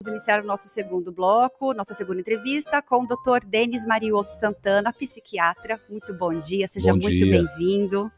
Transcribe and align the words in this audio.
Vamos 0.00 0.16
iniciar 0.16 0.44
o 0.44 0.46
nosso 0.46 0.68
segundo 0.68 1.10
bloco, 1.10 1.74
nossa 1.74 1.92
segunda 1.92 2.20
entrevista 2.20 2.80
com 2.80 3.02
o 3.02 3.04
Dr. 3.04 3.44
Denis 3.44 3.84
Mariotto 3.84 4.30
Santana, 4.32 4.92
psiquiatra. 4.92 5.80
Muito 5.90 6.14
bom 6.14 6.38
dia, 6.38 6.68
seja 6.68 6.92
bom 6.92 7.00
muito 7.00 7.26
bem-vindo. 7.26 8.08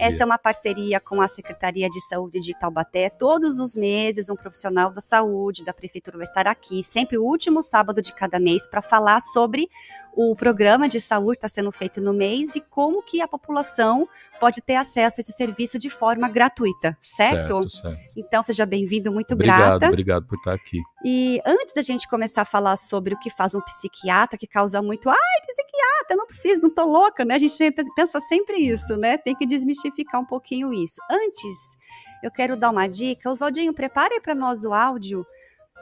Essa 0.00 0.24
é 0.24 0.26
uma 0.26 0.36
parceria 0.36 0.98
com 0.98 1.20
a 1.20 1.28
Secretaria 1.28 1.88
de 1.88 2.00
Saúde 2.00 2.40
de 2.40 2.58
Taubaté. 2.58 3.08
Todos 3.08 3.60
os 3.60 3.76
meses, 3.76 4.28
um 4.28 4.34
profissional 4.34 4.90
da 4.90 5.00
saúde 5.00 5.64
da 5.64 5.72
prefeitura 5.72 6.16
vai 6.16 6.26
estar 6.26 6.48
aqui, 6.48 6.82
sempre 6.82 7.16
o 7.16 7.22
último 7.22 7.62
sábado 7.62 8.02
de 8.02 8.12
cada 8.12 8.40
mês, 8.40 8.66
para 8.66 8.82
falar 8.82 9.20
sobre 9.20 9.68
o 10.16 10.34
programa 10.34 10.88
de 10.88 11.00
saúde 11.00 11.38
que 11.38 11.46
está 11.46 11.48
sendo 11.48 11.70
feito 11.70 12.00
no 12.00 12.12
mês 12.12 12.56
e 12.56 12.60
como 12.60 13.00
que 13.00 13.20
a 13.20 13.28
população 13.28 14.08
pode 14.40 14.60
ter 14.60 14.74
acesso 14.74 15.20
a 15.20 15.22
esse 15.22 15.30
serviço 15.30 15.78
de 15.78 15.88
forma 15.88 16.28
gratuita, 16.28 16.98
certo? 17.00 17.70
Certo, 17.70 17.70
certo. 17.70 17.98
Então, 18.16 18.42
seja 18.42 18.66
bem-vindo, 18.66 19.12
muito 19.12 19.34
obrigado, 19.34 19.78
grata. 19.78 19.86
Obrigado 19.86 20.26
por 20.26 20.36
estar 20.38 20.54
aqui. 20.54 20.80
E 21.04 21.27
antes 21.44 21.74
da 21.74 21.82
gente 21.82 22.08
começar 22.08 22.42
a 22.42 22.44
falar 22.44 22.76
sobre 22.76 23.14
o 23.14 23.18
que 23.18 23.30
faz 23.30 23.54
um 23.54 23.60
psiquiatra, 23.60 24.38
que 24.38 24.46
causa 24.46 24.80
muito, 24.80 25.08
ai, 25.08 25.40
psiquiatra, 25.46 26.16
não 26.16 26.26
preciso, 26.26 26.62
não 26.62 26.70
tô 26.70 26.84
louca, 26.84 27.24
né? 27.24 27.34
A 27.34 27.38
gente 27.38 27.52
sempre 27.52 27.84
pensa 27.94 28.20
sempre 28.20 28.56
isso, 28.56 28.96
né? 28.96 29.16
Tem 29.16 29.34
que 29.34 29.46
desmistificar 29.46 30.20
um 30.20 30.24
pouquinho 30.24 30.72
isso. 30.72 31.00
Antes, 31.10 31.76
eu 32.22 32.30
quero 32.30 32.56
dar 32.56 32.70
uma 32.70 32.86
dica. 32.86 33.30
Oswaldinho, 33.30 33.72
prepare 33.72 34.20
para 34.20 34.34
nós 34.34 34.64
o 34.64 34.72
áudio 34.72 35.26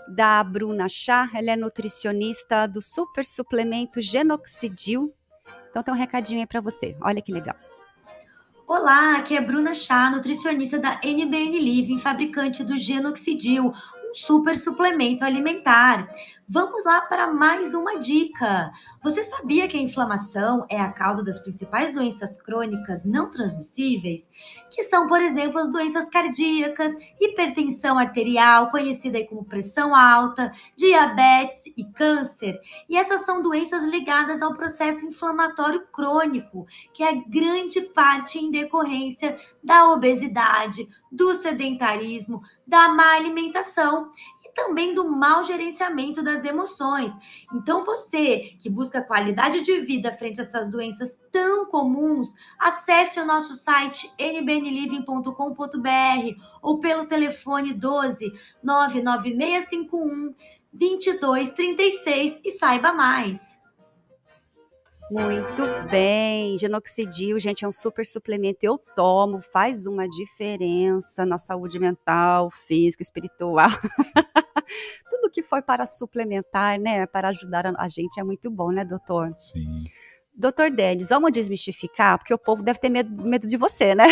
da 0.09 0.42
Bruna 0.42 0.88
Chá, 0.88 1.28
ela 1.34 1.51
é 1.51 1.56
nutricionista 1.56 2.66
do 2.66 2.80
super 2.80 3.24
suplemento 3.24 4.01
Genoxidil. 4.01 5.12
Então 5.70 5.82
tem 5.82 5.92
um 5.92 5.96
recadinho 5.96 6.40
aí 6.40 6.46
para 6.46 6.60
você. 6.60 6.96
Olha 7.01 7.20
que 7.20 7.32
legal. 7.32 7.56
Olá, 8.68 9.16
aqui 9.16 9.37
é 9.37 9.40
Bruna 9.40 9.74
Chá, 9.74 10.10
nutricionista 10.10 10.78
da 10.78 11.01
NBN 11.02 11.60
Living, 11.60 11.98
fabricante 11.98 12.65
do 12.65 12.76
Genoxidil, 12.76 13.73
super 14.16 14.59
suplemento 14.59 15.25
alimentar. 15.25 16.09
Vamos 16.48 16.84
lá 16.84 17.00
para 17.00 17.27
mais 17.27 17.74
uma 17.74 17.98
dica. 17.98 18.71
Você 19.02 19.24
sabia 19.24 19.66
que 19.66 19.76
a 19.76 19.80
inflamação 19.80 20.65
é 20.71 20.80
a 20.80 20.93
causa 20.93 21.24
das 21.24 21.40
principais 21.40 21.90
doenças 21.93 22.40
crônicas 22.40 23.04
não 23.04 23.32
transmissíveis? 23.32 24.29
Que 24.71 24.84
são, 24.84 25.09
por 25.09 25.21
exemplo, 25.21 25.59
as 25.59 25.68
doenças 25.73 26.09
cardíacas, 26.09 26.93
hipertensão 27.21 27.98
arterial, 27.98 28.71
conhecida 28.71 29.26
como 29.26 29.45
pressão 29.45 29.93
alta, 29.93 30.52
diabetes 30.76 31.66
e 31.76 31.84
câncer. 31.84 32.60
E 32.88 32.96
essas 32.96 33.23
são 33.23 33.43
doenças 33.43 33.82
ligadas 33.84 34.40
ao 34.40 34.54
processo 34.54 35.04
inflamatório 35.04 35.84
crônico, 35.93 36.65
que 36.95 37.02
é 37.02 37.12
grande 37.12 37.80
parte 37.80 38.38
em 38.38 38.52
decorrência 38.52 39.37
da 39.65 39.90
obesidade, 39.90 40.87
do 41.10 41.34
sedentarismo, 41.34 42.40
da 42.66 42.88
má 42.88 43.15
alimentação 43.15 44.10
e 44.45 44.52
também 44.52 44.95
do 44.95 45.09
mau 45.09 45.43
gerenciamento 45.43 46.23
das 46.23 46.35
emoções. 46.45 47.12
Então, 47.52 47.84
você 47.84 48.54
que 48.59 48.68
busca 48.68 49.02
qualidade 49.02 49.62
de 49.62 49.80
vida 49.80 50.16
frente 50.16 50.40
a 50.40 50.45
essas 50.45 50.70
doenças 50.70 51.18
tão 51.32 51.66
comuns, 51.66 52.34
acesse 52.59 53.20
o 53.20 53.24
nosso 53.24 53.54
site 53.54 54.10
nbnliving.com.br 54.18 56.40
ou 56.62 56.78
pelo 56.78 57.06
telefone 57.06 57.73
12 57.73 58.32
99651 58.62 60.34
2236 60.73 62.40
e 62.45 62.50
saiba 62.52 62.93
mais. 62.93 63.56
Muito 65.09 65.62
bem, 65.88 66.59
genoxidil, 66.59 67.38
gente, 67.38 67.65
é 67.65 67.69
um 67.69 67.72
super 67.72 68.04
suplemento. 68.04 68.59
Eu 68.62 68.76
tomo, 68.76 69.41
faz 69.41 69.87
uma 69.87 70.09
diferença 70.09 71.25
na 71.25 71.38
saúde 71.38 71.78
mental, 71.78 72.50
física, 72.50 73.04
espiritual. 73.04 73.71
Tudo 75.10 75.31
que 75.31 75.42
foi 75.42 75.62
para 75.62 75.86
suplementar, 75.86 76.78
né, 76.81 77.06
para 77.06 77.28
ajudar 77.28 77.66
a 77.76 77.88
gente 77.88 78.19
é 78.20 78.25
muito 78.25 78.50
bom, 78.50 78.70
né, 78.70 78.84
doutor? 78.84 79.32
Sim. 79.36 79.82
Doutor 80.38 80.70
Denis, 80.70 81.09
vamos 81.09 81.32
desmistificar, 81.32 82.19
porque 82.19 82.34
o 82.34 82.36
povo 82.38 82.62
deve 82.62 82.78
ter 82.78 82.91
medo, 82.91 83.10
medo 83.25 83.49
de 83.49 83.56
você, 83.56 83.94
né? 83.94 84.05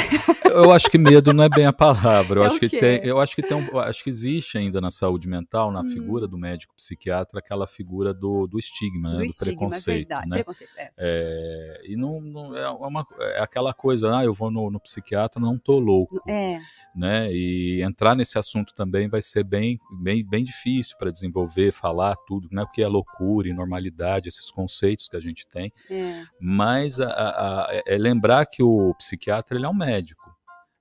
Eu 0.43 0.72
acho 0.72 0.91
que 0.91 0.97
medo 0.97 1.34
não 1.34 1.44
é 1.44 1.50
bem 1.50 1.66
a 1.66 1.72
palavra. 1.72 2.41
Eu 2.41 2.44
É 2.44 2.47
acho 2.47 2.59
que 2.59 2.70
tem, 2.70 3.04
eu 3.04 3.20
acho 3.20 3.37
que 3.37 3.43
tem, 3.43 3.54
um- 3.54 3.78
acho 3.78 4.03
que 4.03 4.09
existe 4.09 4.56
ainda 4.56 4.81
na 4.81 4.91
saúde 4.91 5.28
mental, 5.28 5.70
na 5.70 5.82
Hum. 5.82 5.87
figura 5.87 6.26
do 6.26 6.38
médico 6.38 6.75
psiquiatra, 6.75 7.41
aquela 7.41 7.66
figura 7.66 8.14
do, 8.14 8.47
do 8.47 8.59
estigma, 8.59 9.10
né, 9.10 9.16
Do 9.16 9.22
do, 9.25 9.26
estigma, 9.26 9.53
preconceito, 9.69 10.09
verdade. 10.09 10.28
né? 10.31 10.37
Preconceito, 10.37 10.70
é. 10.78 10.91
É, 10.97 11.82
e 11.84 11.94
não, 11.94 12.22
não- 12.22 12.56
é, 12.56 12.70
uma, 12.70 13.06
é 13.20 13.43
aquela 13.43 13.75
coisa, 13.75 14.16
ah, 14.16 14.25
eu 14.25 14.32
vou 14.32 14.50
no, 14.50 14.70
no 14.70 14.81
psiquiatra, 14.81 15.38
não 15.38 15.59
tô 15.59 15.78
louco, 15.78 16.22
É, 16.26 16.59
né? 16.94 17.32
E 17.32 17.82
entrar 17.82 18.15
nesse 18.15 18.38
assunto 18.38 18.75
também 18.75 19.09
vai 19.09 19.21
ser 19.22 19.44
bem, 19.44 19.78
bem, 20.00 20.25
bem 20.25 20.44
difícil 20.44 20.97
para 20.99 21.10
desenvolver, 21.10 21.72
falar 21.72 22.15
tudo, 22.27 22.49
né? 22.53 22.65
Porque 22.65 22.82
é 22.82 22.88
loucura 22.88 23.49
e 23.49 23.53
normalidade, 23.53 24.28
esses 24.28 24.50
conceitos 24.50 25.09
que 25.09 25.16
a 25.16 25.21
gente 25.21 25.47
tem. 25.47 25.72
é. 25.91 26.25
Mas 26.41 27.00
a- 27.00 27.09
a- 27.09 27.62
a- 27.71 27.82
é 27.87 27.97
lembrar 27.99 28.47
que 28.47 28.62
o 28.62 28.94
psiquiatra 28.94 29.56
ele 29.56 29.66
é 29.66 29.69
um 29.69 29.75
médico. 29.75 30.34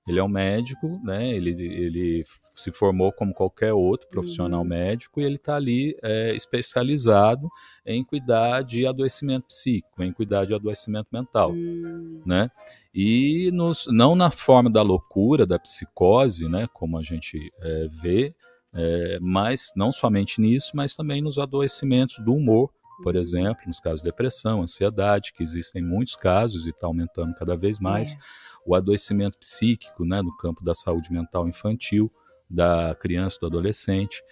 Ele 0.06 0.18
é 0.18 0.22
um 0.22 0.28
médico, 0.28 1.00
né? 1.02 1.30
Ele, 1.34 1.50
ele 1.50 2.24
se 2.54 2.70
formou 2.70 3.10
como 3.10 3.32
qualquer 3.32 3.72
outro 3.72 4.08
profissional 4.08 4.60
Uhum. 4.60 4.66
médico 4.68 5.20
e 5.20 5.24
ele 5.24 5.36
está 5.36 5.56
ali 5.56 5.96
é, 6.02 6.34
especializado 6.36 7.48
em 7.86 8.04
cuidar 8.04 8.62
de 8.62 8.86
adoecimento 8.86 9.46
psíquico, 9.46 10.02
em 10.02 10.12
cuidar 10.12 10.44
de 10.44 10.54
adoecimento 10.54 11.08
mental 11.12 11.52
Hum, 11.52 12.20
né? 12.26 12.50
E 12.94 13.50
nos, 13.52 13.86
não 13.88 14.14
na 14.14 14.30
forma 14.30 14.70
da 14.70 14.82
loucura, 14.82 15.46
da 15.46 15.58
psicose, 15.58 16.48
né? 16.48 16.68
Como 16.72 16.98
a 16.98 17.02
gente 17.02 17.50
é, 17.60 17.86
vê, 17.90 18.34
é, 18.74 19.18
mas 19.20 19.72
não 19.74 19.90
somente 19.90 20.40
nisso, 20.40 20.72
mas 20.74 20.94
também 20.94 21.22
nos 21.22 21.38
adoecimentos 21.38 22.18
do 22.24 22.34
humor, 22.34 22.70
por 23.02 23.14
Uhum. 23.14 23.20
exemplo, 23.20 23.64
nos 23.66 23.80
casos 23.80 24.00
de 24.02 24.08
depressão, 24.10 24.62
ansiedade, 24.62 25.32
que 25.32 25.42
existem 25.42 25.82
muitos 25.82 26.14
casos 26.14 26.66
e 26.66 26.70
está 26.70 26.86
aumentando 26.86 27.34
cada 27.34 27.56
vez 27.56 27.80
mais. 27.80 28.14
É. 28.14 28.18
O 28.66 28.74
adoecimento 28.74 29.38
psíquico, 29.38 30.04
né? 30.04 30.22
No 30.22 30.34
campo 30.36 30.64
da 30.64 30.74
saúde 30.74 31.12
mental 31.12 31.46
infantil, 31.48 32.10
da 32.48 32.94
criança, 32.98 33.38
do 33.40 33.46
adolescente. 33.46 34.22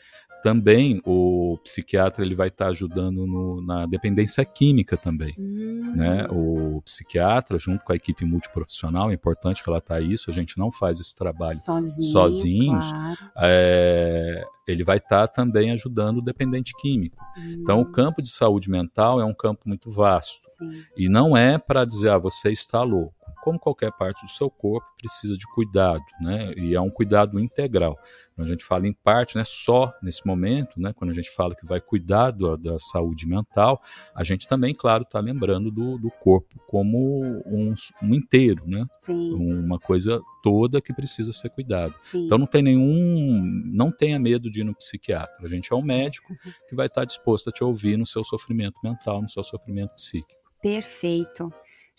Também 0.42 1.00
o 1.06 1.56
psiquiatra 1.62 2.24
ele 2.24 2.34
vai 2.34 2.48
estar 2.48 2.66
ajudando 2.68 3.24
no- 3.26 3.62
na 3.64 3.86
dependência 3.86 4.44
química 4.44 4.96
também 4.96 5.34
hum, 5.38 5.92
né? 5.94 6.26
O 6.30 6.82
psiquiatra, 6.84 7.56
junto 7.58 7.84
com 7.84 7.92
a 7.92 7.96
equipe 7.96 8.24
multiprofissional, 8.24 9.10
é 9.10 9.14
importante 9.14 9.62
que 9.62 9.70
ela 9.70 9.80
tá 9.80 10.00
isso, 10.00 10.30
a 10.30 10.32
gente 10.32 10.58
não 10.58 10.70
faz 10.72 10.98
esse 10.98 11.14
trabalho. 11.14 11.54
sozinho, 11.56 12.08
sozinhos. 12.10 12.90
claro. 12.90 13.16
É, 13.38 14.44
ele 14.66 14.82
vai 14.82 14.96
estar 14.96 15.28
também 15.28 15.70
ajudando 15.70 16.18
o 16.18 16.22
dependente 16.22 16.72
químico. 16.80 17.16
Então, 17.62 17.78
o 17.80 17.82
Hum, 17.82 17.92
campo 17.92 18.20
de 18.22 18.28
saúde 18.30 18.68
mental 18.70 19.20
é 19.20 19.24
um 19.24 19.34
campo 19.34 19.68
muito 19.68 19.90
vasto. 19.90 20.40
sim. 20.44 20.82
E 20.96 21.08
não 21.08 21.36
é 21.36 21.56
para 21.58 21.84
dizer, 21.84 22.10
ah, 22.10 22.18
você 22.18 22.50
está 22.50 22.82
louco. 22.82 23.14
Como 23.42 23.58
qualquer 23.58 23.90
parte 23.92 24.24
do 24.24 24.30
seu 24.30 24.48
corpo, 24.48 24.86
precisa 24.96 25.36
de 25.36 25.46
cuidado, 25.52 26.02
né? 26.20 26.52
E 26.56 26.74
é 26.74 26.80
um 26.80 26.90
cuidado 26.90 27.40
integral. 27.40 27.98
Quando 28.34 28.46
a 28.46 28.50
gente 28.50 28.64
fala 28.64 28.86
em 28.88 28.92
parte, 28.94 29.36
né, 29.36 29.42
só 29.44 29.92
nesse 30.02 30.26
momento, 30.26 30.80
né, 30.80 30.92
quando 30.94 31.10
a 31.10 31.12
gente 31.12 31.28
fala 31.30 31.54
que 31.54 31.66
vai 31.66 31.80
cuidar 31.82 32.30
do- 32.30 32.56
da 32.56 32.78
saúde 32.78 33.26
mental, 33.26 33.82
a 34.14 34.24
gente 34.24 34.48
também, 34.48 34.74
claro, 34.74 35.02
está 35.02 35.20
lembrando 35.20 35.70
do, 35.70 35.98
do 35.98 36.10
corpo 36.10 36.58
como 36.66 37.42
um, 37.44 37.74
um 38.02 38.14
inteiro, 38.14 38.62
né? 38.66 38.86
Sim, 38.94 39.34
Uma 39.34 39.78
coisa 39.78 40.18
toda 40.42 40.80
que 40.80 40.92
precisa 40.94 41.30
ser 41.32 41.50
cuidada. 41.50 41.92
sim. 42.00 42.24
Então 42.24 42.38
não 42.38 42.46
tem 42.46 42.62
nenhum, 42.62 43.42
não 43.66 43.90
tenha 43.92 44.18
medo 44.18 44.50
de 44.50 44.60
ir 44.62 44.64
no 44.64 44.74
psiquiatra. 44.74 45.34
A 45.44 45.48
gente 45.48 45.70
é 45.72 45.76
um 45.76 45.82
médico 45.82 46.34
que 46.68 46.74
vai 46.74 46.86
estar 46.86 47.04
disposto 47.04 47.48
a 47.48 47.52
te 47.52 47.62
ouvir 47.62 47.98
no 47.98 48.06
seu 48.06 48.24
sofrimento 48.24 48.76
mental, 48.82 49.20
no 49.20 49.28
seu 49.28 49.42
sofrimento 49.42 49.94
psíquico. 49.94 50.40
Perfeito. 50.62 51.52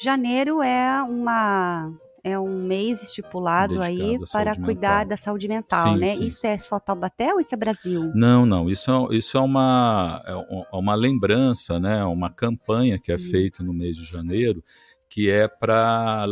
Janeiro 0.03 0.61
é 0.61 1.01
uma 1.01 1.89
é 2.25 2.37
um 2.37 2.65
mês 2.65 3.01
estipulado 3.03 3.81
aí 3.81 4.17
Dedicado 4.17 4.23
à 4.25 4.27
para 4.31 4.55
cuidar 4.55 4.97
mental. 4.99 5.05
da 5.09 5.17
saúde 5.17 5.47
mental, 5.47 5.93
Sim, 5.93 5.99
né? 5.99 6.15
sim. 6.15 6.25
Isso 6.25 6.45
é 6.47 6.57
só 6.57 6.77
Taubaté 6.79 7.33
ou 7.33 7.39
isso 7.39 7.55
é 7.55 7.57
Brasil? 7.57 8.11
Não, 8.13 8.45
não, 8.45 8.69
isso 8.69 8.91
é, 8.91 9.15
isso 9.15 9.37
é, 9.37 9.41
uma, 9.41 10.21
é 10.25 10.31
é 10.31 10.75
uma 10.75 10.93
lembrança, 10.95 11.79
né? 11.79 12.03
uma 12.03 12.29
campanha 12.29 12.99
que 12.99 13.11
é 13.13 13.15
Hum. 13.15 13.19
feita 13.19 13.63
no 13.63 13.73
mês 13.73 13.95
de 13.95 14.03
janeiro, 14.03 14.61
que 15.09 15.29
é 15.29 15.47
para 15.47 16.25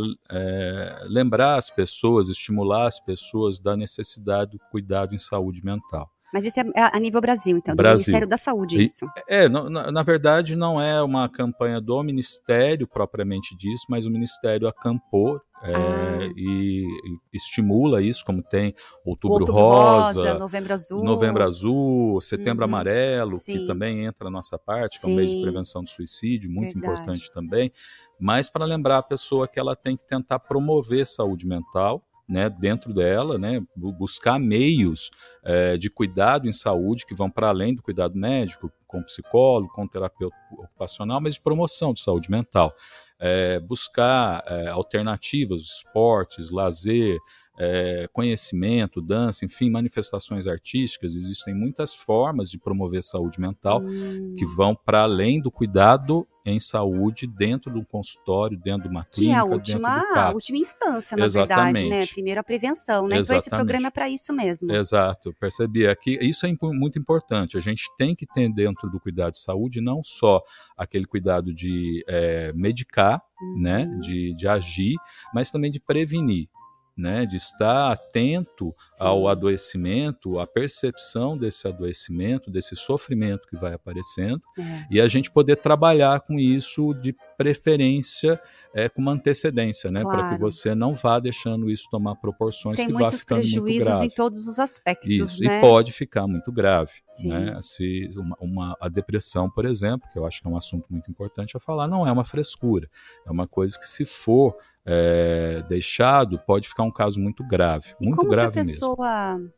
lembrar 1.08 1.56
as 1.56 1.70
pessoas, 1.70 2.28
estimular 2.28 2.86
as 2.88 3.00
pessoas 3.00 3.58
da 3.58 3.74
necessidade 3.74 4.52
do 4.52 4.58
cuidado 4.70 5.14
em 5.14 5.18
saúde 5.18 5.64
mental. 5.64 6.10
Mas 6.32 6.44
isso 6.44 6.58
é 6.60 6.64
a 6.74 6.98
nível 6.98 7.20
Brasil, 7.20 7.56
então, 7.58 7.74
do 7.74 7.76
Brasil. 7.76 7.98
Ministério 7.98 8.26
da 8.26 8.36
Saúde, 8.36 8.82
isso. 8.82 9.06
É, 9.28 9.48
na, 9.48 9.90
na 9.92 10.02
verdade 10.02 10.56
não 10.56 10.80
é 10.80 11.02
uma 11.02 11.28
campanha 11.28 11.80
do 11.80 12.02
Ministério 12.02 12.86
propriamente 12.86 13.56
disso, 13.56 13.84
mas 13.88 14.06
o 14.06 14.10
Ministério 14.10 14.66
acampou 14.66 15.40
é, 15.64 15.74
Ah. 15.74 16.32
e, 16.36 16.84
e 16.84 17.36
estimula 17.36 18.02
isso, 18.02 18.24
como 18.24 18.42
tem 18.42 18.74
Outubro, 19.04 19.40
Outubro 19.40 19.52
Rosa, 19.62 20.34
Novembro 20.38 20.72
Azul. 20.72 21.04
Novembro 21.04 21.44
Azul, 21.44 22.20
Setembro 22.20 22.64
Uhum, 22.64 22.70
Amarelo, 22.70 23.32
sim. 23.32 23.52
que 23.58 23.66
também 23.66 24.04
entra 24.04 24.24
na 24.24 24.30
nossa 24.30 24.58
parte, 24.58 24.98
que 25.00 25.06
é 25.06 25.08
um 25.08 25.14
mês 25.14 25.30
de 25.30 25.36
Sim. 25.36 25.42
prevenção 25.42 25.82
do 25.84 25.88
suicídio, 25.88 26.50
muito 26.50 26.72
Verdade. 26.74 26.92
importante 27.00 27.30
também, 27.32 27.70
mas 28.18 28.50
para 28.50 28.64
lembrar 28.64 28.98
a 28.98 29.02
pessoa 29.04 29.46
que 29.46 29.60
ela 29.60 29.76
tem 29.76 29.96
que 29.96 30.04
tentar 30.04 30.40
promover 30.40 31.06
saúde 31.06 31.46
mental, 31.46 32.02
né, 32.32 32.48
dentro 32.48 32.94
dela, 32.94 33.38
né, 33.38 33.62
buscar 33.76 34.38
meios 34.40 35.10
é, 35.44 35.76
de 35.76 35.90
cuidado 35.90 36.48
em 36.48 36.52
saúde 36.52 37.04
que 37.04 37.14
vão 37.14 37.30
para 37.30 37.48
além 37.48 37.74
do 37.74 37.82
cuidado 37.82 38.16
médico, 38.16 38.72
com 38.86 39.02
psicólogo, 39.02 39.72
com 39.72 39.86
terapeuta 39.86 40.34
ocupacional, 40.50 41.20
mas 41.20 41.34
de 41.34 41.42
promoção 41.42 41.92
de 41.92 42.00
saúde 42.00 42.30
mental. 42.30 42.74
É, 43.18 43.60
buscar 43.60 44.42
é, 44.46 44.68
alternativas, 44.68 45.62
esportes, 45.62 46.50
lazer, 46.50 47.18
é, 47.58 48.08
conhecimento, 48.12 49.00
dança, 49.00 49.44
enfim, 49.44 49.70
manifestações 49.70 50.46
artísticas. 50.46 51.14
Existem 51.14 51.54
muitas 51.54 51.94
formas 51.94 52.50
de 52.50 52.58
promover 52.58 53.02
saúde 53.02 53.40
mental 53.40 53.82
hum. 53.82 54.34
que 54.38 54.44
vão 54.44 54.74
para 54.74 55.02
além 55.02 55.40
do 55.40 55.50
cuidado 55.50 56.26
em 56.44 56.58
saúde 56.58 57.26
dentro 57.26 57.72
de 57.72 57.78
um 57.78 57.84
consultório, 57.84 58.58
dentro 58.58 58.82
de 58.82 58.88
uma 58.88 59.04
clínica, 59.04 59.32
que 59.32 59.36
é 59.36 59.38
a 59.38 59.44
última, 59.44 60.04
a 60.12 60.32
última 60.32 60.58
instância, 60.58 61.16
na 61.16 61.24
Exatamente. 61.24 61.82
verdade, 61.82 61.88
né? 61.88 62.06
Primeiro 62.06 62.40
a 62.40 62.42
prevenção, 62.42 63.06
né? 63.06 63.18
Exatamente. 63.18 63.26
Então 63.26 63.36
esse 63.36 63.50
programa 63.50 63.86
é 63.86 63.90
para 63.90 64.08
isso 64.08 64.32
mesmo. 64.32 64.72
Exato, 64.72 65.32
percebi 65.38 65.86
aqui. 65.86 66.18
Isso 66.20 66.44
é 66.44 66.52
muito 66.60 66.98
importante. 66.98 67.56
A 67.56 67.60
gente 67.60 67.84
tem 67.96 68.16
que 68.16 68.26
ter 68.26 68.52
dentro 68.52 68.90
do 68.90 68.98
cuidado 68.98 69.32
de 69.32 69.38
saúde 69.38 69.80
não 69.80 70.02
só 70.02 70.42
aquele 70.76 71.06
cuidado 71.06 71.54
de 71.54 72.04
é, 72.08 72.52
medicar, 72.54 73.22
né? 73.60 73.84
uhum. 73.84 73.92
né? 73.92 73.98
De, 74.00 74.34
de 74.34 74.48
agir, 74.48 74.96
mas 75.32 75.50
também 75.50 75.70
de 75.70 75.78
prevenir 75.78 76.48
né, 76.96 77.24
de 77.24 77.36
estar 77.36 77.90
atento 77.90 78.74
Sim. 78.78 79.04
ao 79.04 79.28
adoecimento, 79.28 80.38
à 80.38 80.46
percepção 80.46 81.36
desse 81.36 81.66
adoecimento, 81.66 82.50
desse 82.50 82.76
sofrimento 82.76 83.48
que 83.48 83.56
vai 83.56 83.72
aparecendo, 83.72 84.42
é. 84.58 84.86
e 84.90 85.00
a 85.00 85.08
gente 85.08 85.30
poder 85.30 85.56
trabalhar 85.56 86.20
com 86.20 86.38
isso 86.38 86.92
de 86.94 87.14
preferência 87.36 88.40
é, 88.74 88.88
com 88.88 89.02
uma 89.02 89.12
antecedência, 89.12 89.90
né, 89.90 90.02
claro. 90.02 90.18
para 90.18 90.34
que 90.34 90.40
você 90.40 90.74
não 90.74 90.94
vá 90.94 91.18
deixando 91.18 91.70
isso 91.70 91.88
tomar 91.90 92.16
proporções 92.16 92.76
Sem 92.76 92.86
que 92.86 92.92
vá 92.92 93.10
ficando 93.10 93.46
muito 93.46 93.84
grave. 93.84 94.06
em 94.06 94.10
todos 94.10 94.46
os 94.46 94.58
aspectos, 94.58 95.10
isso, 95.10 95.42
né? 95.42 95.58
e 95.58 95.60
pode 95.60 95.92
ficar 95.92 96.26
muito 96.26 96.50
grave, 96.50 96.92
Sim. 97.10 97.28
né? 97.28 97.58
Se 97.62 98.08
uma, 98.16 98.36
uma, 98.40 98.76
a 98.80 98.88
depressão, 98.88 99.50
por 99.50 99.66
exemplo, 99.66 100.08
que 100.12 100.18
eu 100.18 100.26
acho 100.26 100.40
que 100.40 100.48
é 100.48 100.50
um 100.50 100.56
assunto 100.56 100.86
muito 100.90 101.10
importante 101.10 101.56
a 101.56 101.60
falar, 101.60 101.86
não 101.86 102.06
é 102.06 102.12
uma 102.12 102.24
frescura, 102.24 102.88
é 103.26 103.30
uma 103.30 103.46
coisa 103.46 103.78
que 103.78 103.88
se 103.88 104.06
for 104.06 104.54
é, 104.84 105.62
deixado, 105.68 106.38
pode 106.38 106.68
ficar 106.68 106.82
um 106.82 106.90
caso 106.90 107.20
muito 107.20 107.46
grave, 107.46 107.94
e 108.00 108.06
muito 108.06 108.18
como 108.18 108.30
grave 108.30 108.52
que 108.52 108.58
a 108.58 108.64
pessoa, 108.64 109.38
mesmo. 109.38 109.52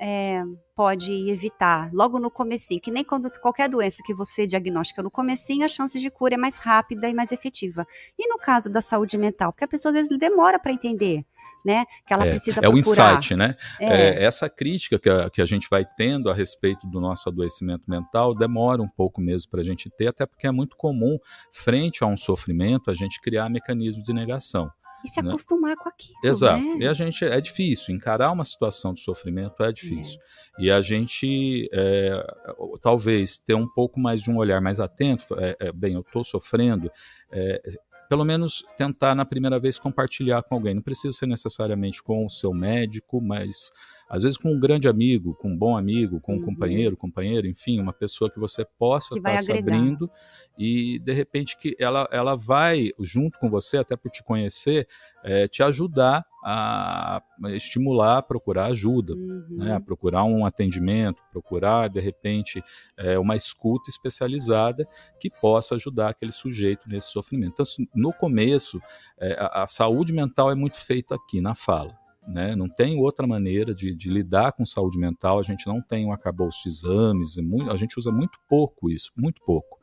É, 0.00 0.42
pode 0.74 1.30
evitar 1.30 1.90
logo 1.92 2.18
no 2.18 2.30
comecinho, 2.30 2.80
que 2.80 2.90
nem 2.90 3.04
quando 3.04 3.30
qualquer 3.40 3.68
doença 3.68 4.02
que 4.04 4.12
você 4.12 4.46
diagnostica 4.46 5.02
no 5.02 5.10
comecinho, 5.10 5.64
a 5.64 5.68
chance 5.68 5.98
de 6.00 6.10
cura 6.10 6.34
é 6.34 6.36
mais 6.36 6.58
rápida 6.58 7.08
e 7.08 7.14
mais 7.14 7.30
efetiva. 7.30 7.86
E 8.18 8.26
no 8.28 8.36
caso 8.36 8.68
da 8.68 8.80
saúde 8.80 9.16
mental, 9.16 9.52
porque 9.52 9.64
a 9.64 9.68
pessoa 9.68 9.90
às 9.90 10.08
vezes 10.08 10.18
demora 10.18 10.58
para 10.58 10.72
entender 10.72 11.24
né? 11.64 11.84
Que 12.06 12.14
ela 12.14 12.26
é, 12.26 12.30
precisa 12.30 12.60
é 12.60 12.62
procurar. 12.62 12.74
o 12.74 12.78
insight, 12.78 13.34
né? 13.34 13.56
É. 13.80 13.86
É, 13.86 14.24
essa 14.24 14.48
crítica 14.48 14.98
que 14.98 15.08
a, 15.08 15.30
que 15.30 15.40
a 15.40 15.46
gente 15.46 15.68
vai 15.70 15.84
tendo 15.96 16.30
a 16.30 16.34
respeito 16.34 16.86
do 16.86 17.00
nosso 17.00 17.28
adoecimento 17.28 17.84
mental 17.88 18.34
demora 18.34 18.82
um 18.82 18.88
pouco 18.88 19.20
mesmo 19.20 19.50
para 19.50 19.60
a 19.60 19.64
gente 19.64 19.90
ter, 19.90 20.08
até 20.08 20.26
porque 20.26 20.46
é 20.46 20.50
muito 20.50 20.76
comum, 20.76 21.18
frente 21.52 22.02
a 22.02 22.06
um 22.06 22.16
sofrimento, 22.16 22.90
a 22.90 22.94
gente 22.94 23.20
criar 23.20 23.48
mecanismos 23.48 24.04
de 24.04 24.12
negação 24.12 24.70
e 25.04 25.08
se 25.08 25.22
né? 25.22 25.28
acostumar 25.28 25.76
com 25.76 25.88
aquilo. 25.88 26.18
Exato. 26.22 26.62
Né? 26.62 26.84
E 26.84 26.86
a 26.86 26.92
gente 26.92 27.24
é 27.24 27.40
difícil 27.40 27.94
encarar 27.94 28.30
uma 28.30 28.44
situação 28.44 28.94
de 28.94 29.00
sofrimento 29.00 29.62
é 29.62 29.72
difícil. 29.72 30.20
É. 30.58 30.62
E 30.62 30.70
a 30.70 30.80
gente 30.80 31.68
é, 31.72 32.24
talvez 32.80 33.38
ter 33.38 33.54
um 33.54 33.68
pouco 33.68 33.98
mais 33.98 34.22
de 34.22 34.30
um 34.30 34.36
olhar 34.36 34.60
mais 34.60 34.80
atento. 34.80 35.38
É, 35.38 35.56
é 35.58 35.72
bem, 35.72 35.94
eu 35.94 36.00
estou 36.00 36.24
sofrendo. 36.24 36.90
Pelo 38.12 38.26
menos 38.26 38.62
tentar 38.76 39.14
na 39.14 39.24
primeira 39.24 39.58
vez 39.58 39.78
compartilhar 39.78 40.42
com 40.42 40.54
alguém. 40.54 40.74
Não 40.74 40.82
precisa 40.82 41.16
ser 41.16 41.24
necessariamente 41.24 42.02
com 42.02 42.26
o 42.26 42.28
seu 42.28 42.52
médico, 42.52 43.22
mas 43.22 43.72
às 44.06 44.22
vezes 44.22 44.36
com 44.36 44.52
um 44.52 44.60
grande 44.60 44.86
amigo, 44.86 45.34
com 45.36 45.48
um 45.48 45.56
bom 45.56 45.74
amigo, 45.74 46.20
com 46.20 46.34
um 46.34 46.36
uhum. 46.36 46.44
companheiro, 46.44 46.94
companheira, 46.94 47.48
enfim, 47.48 47.80
uma 47.80 47.94
pessoa 47.94 48.30
que 48.30 48.38
você 48.38 48.66
possa 48.78 49.16
estar 49.16 49.36
tá 49.36 49.38
se 49.38 49.50
abrindo 49.50 50.10
e 50.58 50.98
de 50.98 51.10
repente 51.14 51.56
que 51.56 51.74
ela, 51.80 52.06
ela 52.12 52.36
vai 52.36 52.90
junto 53.00 53.38
com 53.38 53.48
você, 53.48 53.78
até 53.78 53.96
por 53.96 54.10
te 54.10 54.22
conhecer, 54.22 54.86
é, 55.24 55.48
te 55.48 55.62
ajudar 55.62 56.22
a 56.42 57.22
estimular 57.50 58.18
a 58.18 58.22
procurar 58.22 58.66
ajuda, 58.66 59.14
uhum. 59.14 59.46
né, 59.50 59.74
a 59.76 59.80
procurar 59.80 60.24
um 60.24 60.44
atendimento, 60.44 61.22
procurar 61.30 61.88
de 61.88 62.00
repente 62.00 62.62
é, 62.96 63.18
uma 63.18 63.36
escuta 63.36 63.88
especializada 63.88 64.86
que 65.20 65.30
possa 65.30 65.76
ajudar 65.76 66.10
aquele 66.10 66.32
sujeito 66.32 66.88
nesse 66.88 67.12
sofrimento. 67.12 67.52
Então, 67.52 67.62
assim, 67.62 67.86
no 67.94 68.12
começo, 68.12 68.80
é, 69.18 69.34
a, 69.38 69.62
a 69.62 69.66
saúde 69.66 70.12
mental 70.12 70.50
é 70.50 70.54
muito 70.54 70.76
feita 70.76 71.14
aqui 71.14 71.40
na 71.40 71.54
fala. 71.54 72.01
Né? 72.26 72.54
Não 72.54 72.68
tem 72.68 73.00
outra 73.00 73.26
maneira 73.26 73.74
de, 73.74 73.94
de, 73.94 74.08
lidar 74.08 74.52
com 74.52 74.64
saúde 74.64 74.96
mental. 74.96 75.40
A 75.40 75.42
gente 75.42 75.66
não 75.66 75.82
tem 75.82 76.06
um 76.06 76.12
arcabouço 76.12 76.62
de 76.62 76.68
exames, 76.68 77.36
a 77.68 77.76
gente 77.76 77.98
usa 77.98 78.12
muito 78.12 78.38
pouco 78.48 78.88
isso, 78.88 79.10
muito 79.16 79.42
pouco. 79.44 79.78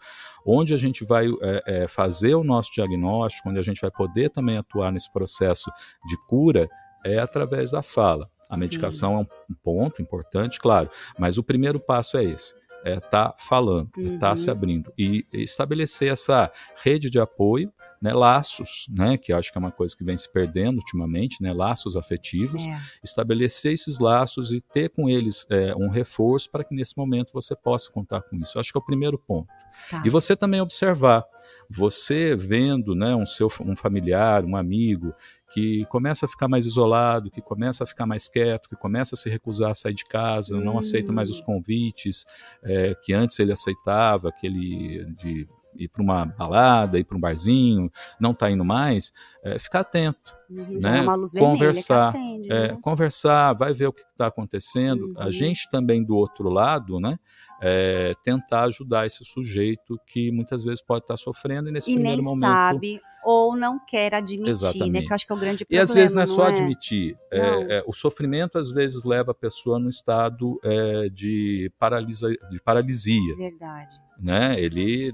Onde 0.45 0.74
a 0.74 0.77
gente 0.77 1.03
vai 1.03 1.27
é, 1.41 1.83
é, 1.83 1.88
fazer 1.88 2.36
o 2.36 2.44
nosso 2.44 2.71
diagnóstico, 2.71 3.50
onde 3.50 3.59
a 3.59 3.63
gente 3.63 3.81
vai 3.81 3.91
poder 3.91 4.30
também 4.30 4.57
atuar 4.57 4.91
nesse 4.91 5.12
processo 5.12 5.69
de 6.07 6.15
cura, 6.27 6.69
é 7.06 7.19
através 7.19 7.71
da 7.71 7.81
fala. 7.81 8.30
A 8.50 8.57
medicação 8.57 9.12
Sim. 9.12 9.15
é 9.18 9.51
um 9.51 9.56
ponto 9.62 10.01
importante, 10.01 10.59
claro, 10.59 10.89
mas 11.19 11.38
o 11.38 11.44
primeiro 11.44 11.80
passo 11.80 12.18
é 12.18 12.24
esse 12.24 12.53
é 12.83 12.94
estar 12.94 13.30
tá 13.30 13.35
falando, 13.38 13.89
uhum. 13.97 14.12
é 14.12 14.13
estar 14.15 14.30
tá 14.30 14.38
se 14.38 14.50
uhum. 14.50 14.56
abrindo 14.56 14.94
e 14.97 15.25
estabelecer 15.33 16.12
essa 16.12 16.51
rede 16.81 17.09
de 17.09 17.19
apoio 17.19 17.71
né, 18.01 18.13
laços, 18.13 18.85
né, 18.89 19.17
que 19.17 19.33
acho 19.33 19.51
que 19.51 19.57
é 19.57 19.59
uma 19.59 19.71
coisa 19.71 19.95
que 19.95 20.03
vem 20.03 20.15
se 20.15 20.31
perdendo 20.31 20.77
ultimamente, 20.77 21.41
né, 21.41 21.51
laços 21.51 21.97
afetivos, 21.97 22.63
é. 22.65 22.79
estabelecer 23.03 23.73
esses 23.73 23.99
laços 23.99 24.53
e 24.53 24.61
ter 24.61 24.89
com 24.89 25.09
eles 25.09 25.45
é, 25.49 25.75
um 25.75 25.89
reforço 25.89 26.49
para 26.49 26.63
que 26.63 26.73
nesse 26.73 26.97
momento 26.97 27.31
você 27.33 27.55
possa 27.55 27.91
contar 27.91 28.21
com 28.21 28.37
isso. 28.37 28.59
Acho 28.59 28.71
que 28.71 28.77
é 28.77 28.81
o 28.81 28.85
primeiro 28.85 29.17
ponto. 29.17 29.49
Tá. 29.89 30.01
E 30.05 30.09
você 30.09 30.35
também 30.35 30.61
observar, 30.61 31.25
você 31.69 32.35
vendo, 32.35 32.95
né, 32.95 33.15
um 33.15 33.25
seu 33.25 33.47
um 33.61 33.75
familiar, 33.75 34.43
um 34.43 34.55
amigo 34.55 35.13
que 35.53 35.85
começa 35.85 36.25
a 36.25 36.29
ficar 36.29 36.47
mais 36.47 36.65
isolado, 36.65 37.31
que 37.31 37.41
começa 37.41 37.83
a 37.83 37.87
ficar 37.87 38.05
mais 38.05 38.27
quieto, 38.27 38.69
que 38.69 38.75
começa 38.75 39.15
a 39.15 39.17
se 39.17 39.29
recusar 39.29 39.71
a 39.71 39.75
sair 39.75 39.93
de 39.93 40.05
casa, 40.05 40.55
hum. 40.55 40.61
não 40.61 40.77
aceita 40.77 41.11
mais 41.11 41.29
os 41.29 41.41
hum. 41.41 41.45
convites 41.45 42.25
é, 42.63 42.95
que 42.95 43.13
antes 43.13 43.37
ele 43.39 43.51
aceitava, 43.51 44.29
aquele 44.29 45.05
de 45.15 45.47
ir 45.79 45.87
para 45.87 46.03
uma 46.03 46.25
balada, 46.25 46.99
ir 46.99 47.03
para 47.03 47.17
um 47.17 47.19
barzinho, 47.19 47.91
não 48.19 48.31
está 48.31 48.51
indo 48.51 48.65
mais, 48.65 49.13
é, 49.43 49.57
ficar 49.57 49.79
atento, 49.79 50.35
uhum, 50.49 50.79
né? 50.81 51.05
Conversar, 51.37 52.09
acende, 52.09 52.51
é, 52.51 52.67
né? 52.73 52.77
conversar, 52.81 53.53
vai 53.53 53.73
ver 53.73 53.87
o 53.87 53.93
que 53.93 54.01
está 54.01 54.27
acontecendo. 54.27 55.07
Uhum. 55.07 55.13
A 55.17 55.31
gente 55.31 55.69
também 55.69 56.03
do 56.03 56.15
outro 56.15 56.49
lado, 56.49 56.99
né? 56.99 57.17
É, 57.61 58.13
tentar 58.23 58.63
ajudar 58.63 59.06
esse 59.06 59.25
sujeito 59.25 59.99
que 60.06 60.31
muitas 60.31 60.63
vezes 60.63 60.81
pode 60.81 61.04
estar 61.04 61.18
sofrendo 61.18 61.69
e 61.69 61.71
nesse 61.71 61.92
e 61.92 61.94
primeiro 61.94 62.23
momento 62.23 62.39
sabe 62.42 63.01
ou 63.23 63.56
não 63.56 63.80
quer 63.85 64.13
admitir, 64.16 64.49
Exatamente. 64.49 64.92
né? 64.92 65.01
Que 65.01 65.11
eu 65.11 65.16
acho 65.16 65.25
que 65.25 65.31
é 65.31 65.35
o 65.35 65.39
grande 65.39 65.66
problema. 65.66 65.81
E 65.81 65.83
às 65.83 65.94
vezes 65.94 66.16
não 66.16 66.21
é 66.21 66.25
só 66.25 66.47
é? 66.47 66.54
admitir. 66.54 67.18
É, 67.31 67.39
é, 67.78 67.83
o 67.85 67.94
sofrimento 67.94 68.57
às 68.57 68.71
vezes 68.71 69.04
leva 69.04 69.31
a 69.31 69.35
pessoa 69.35 69.80
num 69.80 69.89
estado 69.89 70.59
é, 70.63 71.09
de, 71.09 71.71
paralisa, 71.78 72.30
de 72.49 72.61
paralisia. 72.61 73.35
Verdade. 73.35 73.95
Né? 74.18 74.59
Ele 74.59 75.13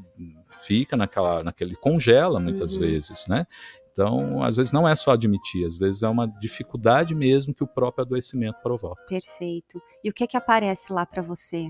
fica 0.60 0.96
naquela, 0.96 1.44
naquele 1.44 1.76
congela 1.76 2.40
muitas 2.40 2.74
uhum. 2.74 2.82
vezes, 2.82 3.26
né? 3.28 3.46
Então, 3.92 4.44
às 4.44 4.58
vezes 4.58 4.74
não 4.74 4.86
é 4.86 4.94
só 4.94 5.12
admitir, 5.12 5.66
às 5.66 5.78
vezes 5.78 6.04
é 6.04 6.10
uma 6.10 6.28
dificuldade 6.28 7.16
mesmo 7.16 7.54
que 7.54 7.64
o 7.64 7.68
próprio 7.68 8.04
adoecimento 8.04 8.60
provoca. 8.62 9.02
Perfeito. 9.06 9.82
E 10.04 10.10
o 10.10 10.14
que 10.14 10.26
é 10.26 10.28
que 10.28 10.36
aparece 10.36 10.92
lá 10.92 11.06
para 11.06 11.22
você? 11.22 11.70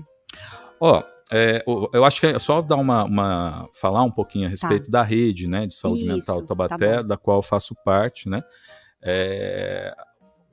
Ó, 0.80 1.02
é, 1.32 1.64
eu 1.92 2.04
acho 2.04 2.20
que 2.20 2.26
é 2.26 2.38
só 2.38 2.62
dar 2.62 2.76
uma, 2.76 3.04
uma 3.04 3.68
falar 3.72 4.02
um 4.02 4.10
pouquinho 4.10 4.46
a 4.46 4.50
respeito 4.50 4.84
tá. 4.84 4.98
da 4.98 5.02
rede, 5.02 5.48
né, 5.48 5.66
de 5.66 5.74
saúde 5.74 6.04
Isso, 6.04 6.14
mental 6.14 6.40
tá 6.40 6.46
Taubaté, 6.46 6.96
tá 6.96 7.02
da 7.02 7.16
qual 7.16 7.38
eu 7.38 7.42
faço 7.42 7.74
parte, 7.84 8.28
né? 8.28 8.42
É, 9.02 9.94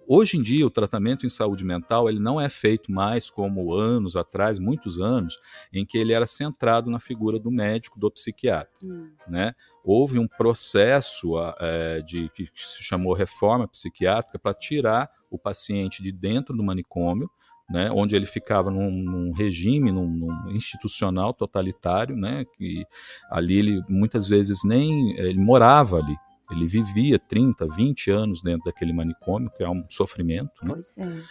Hoje 0.05 0.37
em 0.37 0.41
dia, 0.41 0.65
o 0.65 0.69
tratamento 0.69 1.25
em 1.25 1.29
saúde 1.29 1.63
mental 1.63 2.09
ele 2.09 2.19
não 2.19 2.39
é 2.39 2.49
feito 2.49 2.91
mais 2.91 3.29
como 3.29 3.73
anos 3.73 4.15
atrás, 4.15 4.59
muitos 4.59 4.99
anos, 4.99 5.39
em 5.71 5.85
que 5.85 5.97
ele 5.97 6.11
era 6.11 6.27
centrado 6.27 6.91
na 6.91 6.99
figura 6.99 7.39
do 7.39 7.49
médico, 7.49 7.99
do 7.99 8.11
psiquiatra. 8.11 8.73
Hum. 8.83 9.11
Né? 9.27 9.53
Houve 9.83 10.19
um 10.19 10.27
processo 10.27 11.33
é, 11.59 12.01
de 12.01 12.29
que 12.29 12.49
se 12.53 12.83
chamou 12.83 13.13
reforma 13.13 13.67
psiquiátrica 13.67 14.37
para 14.37 14.53
tirar 14.53 15.09
o 15.29 15.37
paciente 15.37 16.03
de 16.03 16.11
dentro 16.11 16.55
do 16.55 16.63
manicômio, 16.63 17.29
né, 17.69 17.89
onde 17.91 18.15
ele 18.15 18.25
ficava 18.25 18.69
num, 18.69 18.91
num 18.91 19.31
regime 19.31 19.91
num, 19.91 20.07
num, 20.07 20.51
institucional 20.51 21.33
totalitário, 21.33 22.15
né, 22.15 22.45
que 22.57 22.85
ali 23.29 23.57
ele 23.57 23.81
muitas 23.89 24.27
vezes 24.27 24.63
nem 24.63 25.17
ele 25.17 25.39
morava 25.39 25.97
ali, 25.97 26.15
ele 26.51 26.67
vivia 26.67 27.17
30, 27.17 27.67
20 27.67 28.11
anos 28.11 28.41
dentro 28.41 28.65
daquele 28.65 28.93
manicômio, 28.93 29.49
que 29.49 29.63
é 29.63 29.69
um 29.69 29.83
sofrimento. 29.89 30.63
Né? 30.63 30.73
Pois 30.73 30.97
é. 30.97 31.23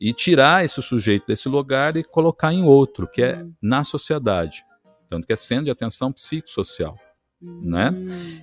E 0.00 0.12
tirar 0.12 0.64
esse 0.64 0.80
sujeito 0.80 1.26
desse 1.26 1.48
lugar 1.48 1.96
e 1.96 2.04
colocar 2.04 2.52
em 2.52 2.62
outro, 2.62 3.08
que 3.08 3.20
é 3.20 3.42
hum. 3.42 3.52
na 3.60 3.82
sociedade. 3.82 4.64
Tanto 5.10 5.26
que 5.26 5.32
é 5.32 5.36
centro 5.36 5.64
de 5.64 5.70
atenção 5.70 6.12
psicossocial. 6.12 6.96
Hum. 7.42 7.62
Né? 7.64 7.90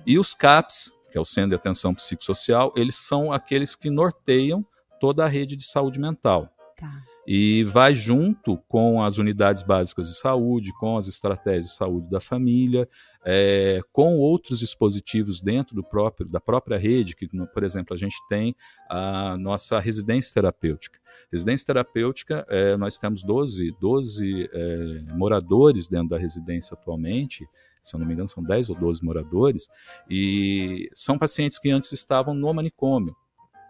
E 0.04 0.18
os 0.18 0.34
CAPs, 0.34 0.92
que 1.10 1.16
é 1.16 1.20
o 1.20 1.24
Centro 1.24 1.50
de 1.50 1.54
Atenção 1.54 1.94
Psicossocial, 1.94 2.74
eles 2.76 2.96
são 2.96 3.32
aqueles 3.32 3.74
que 3.74 3.88
norteiam 3.88 4.66
toda 5.00 5.24
a 5.24 5.28
rede 5.28 5.56
de 5.56 5.64
saúde 5.64 5.98
mental. 5.98 6.50
Tá 6.76 7.02
e 7.26 7.64
vai 7.64 7.92
junto 7.92 8.56
com 8.68 9.02
as 9.02 9.18
unidades 9.18 9.62
básicas 9.64 10.08
de 10.08 10.16
saúde, 10.16 10.72
com 10.78 10.96
as 10.96 11.08
estratégias 11.08 11.66
de 11.66 11.74
saúde 11.74 12.08
da 12.08 12.20
família, 12.20 12.88
é, 13.24 13.80
com 13.92 14.16
outros 14.16 14.60
dispositivos 14.60 15.40
dentro 15.40 15.74
do 15.74 15.82
próprio, 15.82 16.28
da 16.28 16.40
própria 16.40 16.78
rede, 16.78 17.16
que, 17.16 17.26
por 17.26 17.64
exemplo, 17.64 17.94
a 17.94 17.96
gente 17.96 18.16
tem 18.28 18.54
a 18.88 19.36
nossa 19.36 19.80
residência 19.80 20.34
terapêutica. 20.34 21.00
Residência 21.32 21.66
terapêutica, 21.66 22.46
é, 22.48 22.76
nós 22.76 22.96
temos 22.96 23.24
12, 23.24 23.74
12 23.80 24.48
é, 24.52 25.02
moradores 25.16 25.88
dentro 25.88 26.10
da 26.10 26.18
residência 26.18 26.74
atualmente, 26.74 27.44
se 27.82 27.96
eu 27.96 28.00
não 28.00 28.06
me 28.06 28.12
engano, 28.12 28.28
são 28.28 28.42
10 28.42 28.70
ou 28.70 28.76
12 28.76 29.04
moradores, 29.04 29.68
e 30.08 30.88
são 30.94 31.18
pacientes 31.18 31.58
que 31.58 31.70
antes 31.70 31.90
estavam 31.90 32.34
no 32.34 32.52
manicômio 32.54 33.16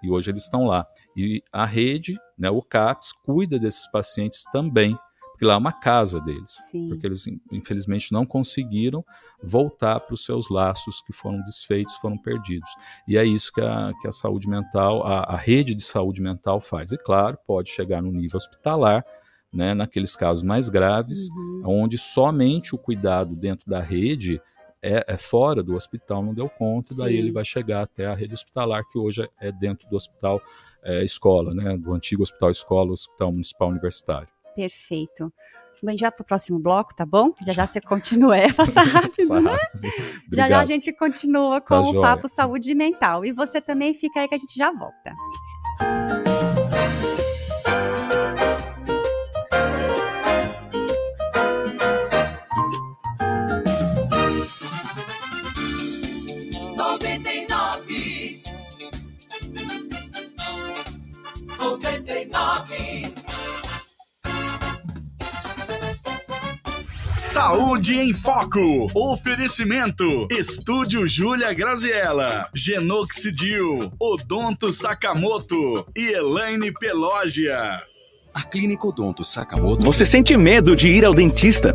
e 0.06 0.10
hoje 0.10 0.30
eles 0.30 0.44
estão 0.44 0.64
lá. 0.64 0.86
E 1.16 1.42
a 1.52 1.66
rede, 1.66 2.16
né, 2.38 2.48
o 2.48 2.62
CAPS, 2.62 3.12
cuida 3.12 3.58
desses 3.58 3.90
pacientes 3.90 4.44
também, 4.52 4.96
porque 5.32 5.44
lá 5.44 5.54
é 5.54 5.56
uma 5.58 5.72
casa 5.72 6.18
deles, 6.20 6.52
Sim. 6.70 6.88
porque 6.88 7.06
eles 7.06 7.26
infelizmente 7.52 8.10
não 8.10 8.24
conseguiram 8.24 9.04
voltar 9.42 10.00
para 10.00 10.14
os 10.14 10.24
seus 10.24 10.48
laços 10.48 11.02
que 11.02 11.12
foram 11.12 11.42
desfeitos, 11.42 11.94
foram 11.96 12.16
perdidos. 12.16 12.70
E 13.06 13.18
é 13.18 13.24
isso 13.24 13.52
que 13.52 13.60
a, 13.60 13.92
que 14.00 14.08
a 14.08 14.12
saúde 14.12 14.48
mental, 14.48 15.06
a, 15.06 15.34
a 15.34 15.36
rede 15.36 15.74
de 15.74 15.82
saúde 15.82 16.22
mental 16.22 16.58
faz. 16.58 16.92
E 16.92 16.96
claro, 16.96 17.36
pode 17.46 17.68
chegar 17.68 18.00
no 18.00 18.10
nível 18.10 18.38
hospitalar, 18.38 19.04
né, 19.52 19.74
naqueles 19.74 20.16
casos 20.16 20.42
mais 20.42 20.70
graves, 20.70 21.28
uhum. 21.28 21.62
onde 21.82 21.98
somente 21.98 22.74
o 22.74 22.78
cuidado 22.78 23.36
dentro 23.36 23.68
da 23.68 23.80
rede 23.80 24.40
é, 24.86 25.04
é, 25.08 25.16
fora 25.16 25.62
do 25.62 25.74
hospital, 25.74 26.22
não 26.22 26.32
deu 26.32 26.48
conta, 26.48 26.94
Sim. 26.94 27.02
daí 27.02 27.16
ele 27.16 27.32
vai 27.32 27.44
chegar 27.44 27.82
até 27.82 28.06
a 28.06 28.14
rede 28.14 28.34
hospitalar, 28.34 28.84
que 28.88 28.96
hoje 28.96 29.28
é 29.40 29.50
dentro 29.50 29.88
do 29.88 29.96
hospital 29.96 30.40
é, 30.84 31.02
escola, 31.02 31.52
né, 31.52 31.76
do 31.76 31.92
antigo 31.92 32.22
hospital 32.22 32.50
escola, 32.50 32.92
hospital 32.92 33.32
municipal 33.32 33.68
universitário. 33.68 34.28
Perfeito. 34.54 35.32
Bem, 35.82 35.98
já 35.98 36.10
para 36.10 36.22
o 36.22 36.26
próximo 36.26 36.58
bloco, 36.58 36.94
tá 36.94 37.04
bom? 37.04 37.32
Já 37.44 37.52
já 37.52 37.66
você 37.66 37.80
continua, 37.80 38.36
é, 38.36 38.50
passa 38.52 38.80
rápido, 38.82 39.28
Passa 39.28 39.40
né? 39.40 39.58
Já 40.32 40.48
já 40.48 40.60
a 40.60 40.64
gente 40.64 40.92
continua 40.92 41.60
com 41.60 41.66
tá 41.66 41.80
o 41.80 41.92
joia. 41.92 42.00
Papo 42.00 42.28
Saúde 42.28 42.74
Mental. 42.74 43.24
E 43.24 43.32
você 43.32 43.60
também 43.60 43.92
fica 43.92 44.20
aí 44.20 44.28
que 44.28 44.34
a 44.34 44.38
gente 44.38 44.56
já 44.56 44.72
volta. 44.72 46.35
Saúde 67.16 67.98
em 67.98 68.12
Foco. 68.12 68.90
Oferecimento. 68.94 70.28
Estúdio 70.30 71.08
Júlia 71.08 71.54
Graziella. 71.54 72.46
Genoxidil. 72.54 73.90
Odonto 73.98 74.70
Sakamoto. 74.70 75.86
E 75.96 76.12
Elaine 76.12 76.70
Pelógia. 76.72 77.82
A 78.34 78.42
Clínica 78.42 78.86
Odonto 78.86 79.24
Sakamoto. 79.24 79.82
Você 79.82 80.04
sente 80.04 80.36
medo 80.36 80.76
de 80.76 80.88
ir 80.88 81.06
ao 81.06 81.14
dentista? 81.14 81.74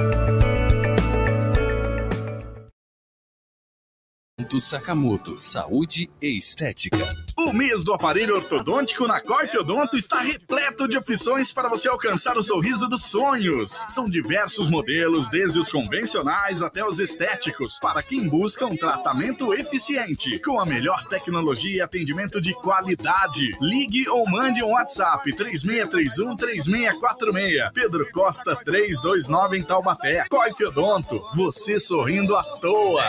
Sakamoto, 4.59 5.37
saúde 5.37 6.09
e 6.21 6.37
estética. 6.37 6.97
O 7.37 7.53
mês 7.53 7.83
do 7.83 7.93
aparelho 7.93 8.35
ortodôntico 8.35 9.07
na 9.07 9.19
Coife 9.19 9.57
Odonto 9.57 9.97
está 9.97 10.19
repleto 10.19 10.87
de 10.87 10.97
opções 10.97 11.51
para 11.51 11.69
você 11.69 11.87
alcançar 11.87 12.37
o 12.37 12.43
sorriso 12.43 12.87
dos 12.87 13.05
sonhos. 13.05 13.83
São 13.89 14.05
diversos 14.05 14.69
modelos, 14.69 15.29
desde 15.29 15.57
os 15.57 15.69
convencionais 15.69 16.61
até 16.61 16.85
os 16.85 16.99
estéticos, 16.99 17.79
para 17.79 18.03
quem 18.03 18.29
busca 18.29 18.65
um 18.65 18.75
tratamento 18.75 19.53
eficiente, 19.53 20.39
com 20.39 20.59
a 20.59 20.65
melhor 20.65 21.03
tecnologia 21.05 21.77
e 21.77 21.81
atendimento 21.81 22.39
de 22.39 22.53
qualidade. 22.53 23.57
Ligue 23.59 24.07
ou 24.07 24.29
mande 24.29 24.63
um 24.63 24.71
WhatsApp 24.71 25.33
3631 25.33 26.35
3646. 26.35 27.71
Pedro 27.73 28.07
Costa 28.11 28.55
329 28.55 29.57
em 29.57 29.63
Taubaté. 29.63 30.25
Coife 30.29 30.65
Odonto, 30.65 31.21
você 31.35 31.79
sorrindo 31.79 32.35
à 32.35 32.43
toa. 32.43 33.03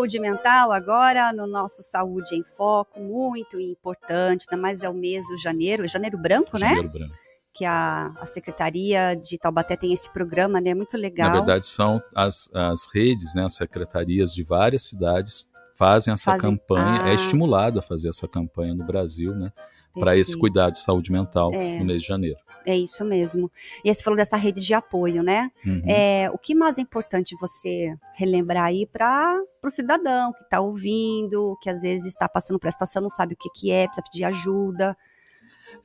Saúde 0.00 0.18
mental 0.18 0.72
agora 0.72 1.32
no 1.32 1.46
nosso 1.46 1.82
Saúde 1.82 2.34
em 2.34 2.42
Foco, 2.42 3.00
muito 3.00 3.60
importante, 3.60 4.46
ainda 4.48 4.60
mais 4.60 4.82
é 4.82 4.88
o 4.88 4.94
mês 4.94 5.26
de 5.26 5.36
janeiro, 5.36 5.86
janeiro 5.86 6.16
branco, 6.16 6.58
janeiro 6.58 6.84
né? 6.84 6.88
Branco. 6.88 7.14
Que 7.52 7.64
a, 7.64 8.12
a 8.18 8.26
Secretaria 8.26 9.14
de 9.14 9.36
Taubaté 9.36 9.76
tem 9.76 9.92
esse 9.92 10.10
programa, 10.10 10.60
né? 10.60 10.72
Muito 10.72 10.96
legal. 10.96 11.28
Na 11.28 11.36
verdade, 11.36 11.66
são 11.66 12.00
as, 12.14 12.48
as 12.54 12.86
redes, 12.94 13.34
né? 13.34 13.44
As 13.44 13.54
secretarias 13.54 14.32
de 14.32 14.42
várias 14.42 14.84
cidades 14.84 15.48
fazem 15.76 16.14
essa 16.14 16.32
fazem... 16.32 16.50
campanha, 16.50 17.00
é 17.00 17.04
ah. 17.06 17.08
é 17.10 17.14
estimulado 17.14 17.78
a 17.78 17.82
fazer 17.82 18.08
essa 18.08 18.28
campanha 18.28 18.74
no 18.74 18.86
Brasil, 18.86 19.34
né? 19.34 19.52
Para 19.98 20.16
esse 20.16 20.36
cuidado 20.38 20.72
de 20.72 20.78
saúde 20.78 21.10
mental 21.10 21.50
é. 21.52 21.78
no 21.78 21.84
mês 21.84 22.02
de 22.02 22.08
janeiro. 22.08 22.38
É 22.66 22.76
isso 22.76 23.04
mesmo. 23.04 23.50
E 23.84 23.88
aí 23.88 23.94
você 23.94 24.02
falou 24.02 24.16
dessa 24.16 24.36
rede 24.36 24.60
de 24.60 24.74
apoio, 24.74 25.22
né? 25.22 25.50
Uhum. 25.64 25.82
É, 25.86 26.30
o 26.32 26.38
que 26.38 26.54
mais 26.54 26.78
é 26.78 26.82
importante 26.82 27.34
você 27.40 27.94
relembrar 28.14 28.64
aí 28.64 28.86
para 28.86 29.40
o 29.64 29.70
cidadão 29.70 30.32
que 30.32 30.42
está 30.42 30.60
ouvindo, 30.60 31.56
que 31.62 31.70
às 31.70 31.82
vezes 31.82 32.06
está 32.06 32.28
passando 32.28 32.58
por 32.58 32.68
a 32.68 32.72
situação, 32.72 33.02
não 33.02 33.10
sabe 33.10 33.34
o 33.34 33.36
que, 33.36 33.48
que 33.54 33.70
é, 33.70 33.86
precisa 33.86 34.04
pedir 34.04 34.24
ajuda. 34.24 34.94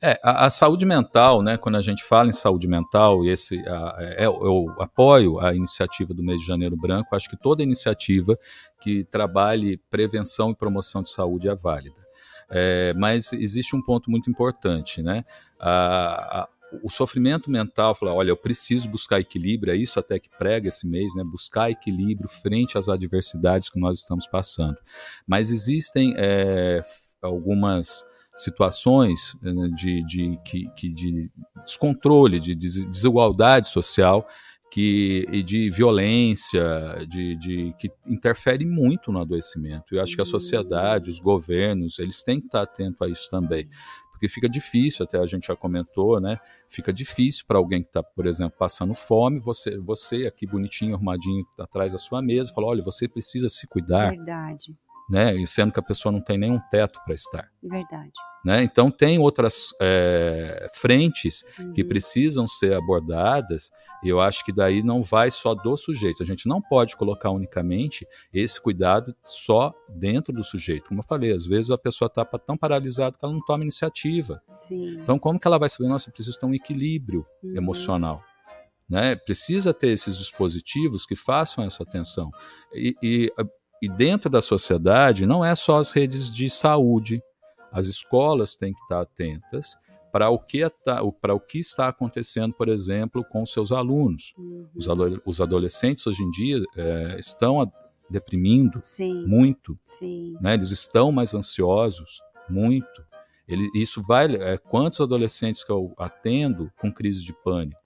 É, 0.02 0.20
a, 0.22 0.46
a, 0.46 0.50
saúde 0.50 0.84
mental, 0.84 1.42
né, 1.42 1.56
quando 1.56 1.76
a 1.76 1.80
gente 1.80 2.04
fala 2.04 2.28
em 2.28 2.32
saúde 2.32 2.68
mental, 2.68 3.24
e 3.24 3.30
esse, 3.30 3.58
a, 3.66 3.96
é, 3.98 4.26
eu 4.26 4.66
apoio 4.78 5.40
a 5.40 5.54
iniciativa 5.54 6.12
do 6.12 6.22
mês 6.22 6.40
de 6.42 6.46
janeiro 6.46 6.76
branco, 6.76 7.16
acho 7.16 7.30
que 7.30 7.36
toda 7.36 7.62
iniciativa 7.62 8.38
que 8.80 9.04
trabalhe 9.04 9.78
prevenção 9.90 10.50
e 10.50 10.54
promoção 10.54 11.02
de 11.02 11.10
saúde 11.10 11.48
é 11.48 11.54
válida. 11.54 12.05
É, 12.50 12.92
mas 12.94 13.32
existe 13.32 13.74
um 13.74 13.82
ponto 13.82 14.10
muito 14.10 14.30
importante, 14.30 15.02
né? 15.02 15.24
A, 15.58 16.40
a, 16.40 16.48
o 16.82 16.90
sofrimento 16.90 17.50
mental, 17.50 17.94
falar, 17.94 18.14
olha, 18.14 18.30
eu 18.30 18.36
preciso 18.36 18.88
buscar 18.88 19.20
equilíbrio, 19.20 19.72
é 19.72 19.76
isso 19.76 19.98
até 19.98 20.18
que 20.18 20.28
prega 20.28 20.68
esse 20.68 20.86
mês, 20.86 21.14
né? 21.14 21.24
Buscar 21.24 21.70
equilíbrio 21.70 22.28
frente 22.28 22.78
às 22.78 22.88
adversidades 22.88 23.68
que 23.68 23.80
nós 23.80 24.00
estamos 24.00 24.26
passando. 24.26 24.76
Mas 25.26 25.50
existem 25.50 26.14
é, 26.16 26.82
algumas 27.22 28.04
situações 28.36 29.36
de, 29.74 30.04
de, 30.04 30.38
de, 30.44 30.92
de 30.92 31.30
descontrole, 31.64 32.38
de 32.38 32.54
desigualdade 32.54 33.68
social 33.68 34.28
que, 34.76 35.26
e 35.32 35.42
de 35.42 35.70
violência, 35.70 36.62
de, 37.08 37.34
de, 37.36 37.74
que 37.78 37.90
interfere 38.06 38.66
muito 38.66 39.10
no 39.10 39.18
adoecimento. 39.18 39.94
Eu 39.94 40.02
acho 40.02 40.14
que 40.14 40.20
a 40.20 40.24
sociedade, 40.26 41.08
os 41.08 41.18
governos, 41.18 41.98
eles 41.98 42.22
têm 42.22 42.40
que 42.40 42.44
estar 42.44 42.60
atentos 42.60 43.00
a 43.00 43.08
isso 43.08 43.26
também 43.30 43.66
porque 44.10 44.28
fica 44.28 44.48
difícil, 44.48 45.04
até 45.04 45.18
a 45.18 45.26
gente 45.26 45.46
já 45.46 45.54
comentou, 45.54 46.18
né? 46.18 46.38
Fica 46.70 46.90
difícil 46.90 47.44
para 47.46 47.58
alguém 47.58 47.82
que 47.82 47.88
está, 47.90 48.02
por 48.02 48.26
exemplo, 48.26 48.56
passando 48.58 48.94
fome, 48.94 49.38
você, 49.38 49.76
você 49.78 50.26
aqui 50.26 50.46
bonitinho, 50.46 50.94
arrumadinho, 50.94 51.44
atrás 51.58 51.92
da 51.92 51.98
sua 51.98 52.22
mesa, 52.22 52.50
fala, 52.54 52.68
olha, 52.68 52.82
você 52.82 53.06
precisa 53.06 53.50
se 53.50 53.66
cuidar. 53.66 54.08
Verdade. 54.08 54.74
Né? 55.08 55.34
E 55.36 55.46
sendo 55.46 55.72
que 55.72 55.78
a 55.78 55.82
pessoa 55.82 56.12
não 56.12 56.20
tem 56.20 56.36
nenhum 56.36 56.60
teto 56.70 57.00
para 57.04 57.14
estar. 57.14 57.48
Verdade. 57.62 58.12
Né? 58.46 58.62
Então, 58.62 58.92
tem 58.92 59.18
outras 59.18 59.74
é, 59.80 60.68
frentes 60.72 61.44
uhum. 61.58 61.72
que 61.72 61.82
precisam 61.82 62.46
ser 62.46 62.76
abordadas, 62.76 63.72
e 64.04 64.08
eu 64.08 64.20
acho 64.20 64.44
que 64.44 64.52
daí 64.52 64.84
não 64.84 65.02
vai 65.02 65.32
só 65.32 65.52
do 65.52 65.76
sujeito. 65.76 66.22
A 66.22 66.26
gente 66.26 66.48
não 66.48 66.62
pode 66.62 66.96
colocar 66.96 67.30
unicamente 67.30 68.06
esse 68.32 68.60
cuidado 68.60 69.16
só 69.24 69.74
dentro 69.88 70.32
do 70.32 70.44
sujeito. 70.44 70.88
Como 70.88 71.00
eu 71.00 71.04
falei, 71.04 71.32
às 71.32 71.44
vezes 71.44 71.72
a 71.72 71.78
pessoa 71.78 72.06
está 72.06 72.24
tão 72.24 72.56
paralisada 72.56 73.18
que 73.18 73.24
ela 73.24 73.34
não 73.34 73.44
toma 73.44 73.64
iniciativa. 73.64 74.40
Sim. 74.48 75.00
Então, 75.00 75.18
como 75.18 75.40
que 75.40 75.48
ela 75.48 75.58
vai 75.58 75.68
saber, 75.68 75.88
nossa, 75.88 76.08
eu 76.08 76.12
preciso 76.12 76.38
ter 76.38 76.46
um 76.46 76.54
equilíbrio 76.54 77.26
uhum. 77.42 77.56
emocional? 77.56 78.22
Né? 78.88 79.16
Precisa 79.16 79.74
ter 79.74 79.88
esses 79.88 80.16
dispositivos 80.16 81.04
que 81.04 81.16
façam 81.16 81.64
essa 81.64 81.82
atenção. 81.82 82.30
E, 82.72 82.94
e, 83.02 83.32
e 83.82 83.88
dentro 83.88 84.30
da 84.30 84.40
sociedade, 84.40 85.26
não 85.26 85.44
é 85.44 85.54
só 85.54 85.78
as 85.78 85.90
redes 85.90 86.32
de 86.32 86.48
saúde, 86.48 87.22
as 87.70 87.86
escolas 87.86 88.56
têm 88.56 88.72
que 88.72 88.80
estar 88.80 89.00
atentas 89.00 89.76
para 90.10 90.30
o 90.30 90.38
que 90.38 90.62
para 91.20 91.34
o 91.34 91.40
que 91.40 91.58
está 91.58 91.88
acontecendo, 91.88 92.54
por 92.54 92.68
exemplo, 92.68 93.22
com 93.24 93.44
seus 93.44 93.70
alunos. 93.70 94.32
Uhum. 94.38 94.66
Os, 94.74 94.86
os, 95.26 95.40
adolescentes 95.42 96.06
hoje 96.06 96.22
em 96.22 96.30
dia 96.30 96.62
é, 96.74 97.16
estão 97.18 97.70
deprimindo 98.08 98.80
Sim. 98.82 99.26
muito, 99.26 99.78
Sim. 99.84 100.36
Né? 100.40 100.54
Eles 100.54 100.70
estão 100.70 101.12
mais 101.12 101.34
ansiosos, 101.34 102.22
muito. 102.48 103.04
Ele, 103.46 103.68
isso 103.74 104.02
vai. 104.02 104.34
É, 104.36 104.56
quantos 104.56 105.00
adolescentes 105.00 105.62
que 105.62 105.70
eu 105.70 105.92
atendo 105.98 106.72
com 106.80 106.90
crise 106.90 107.22
de 107.22 107.32
pânico? 107.32 107.80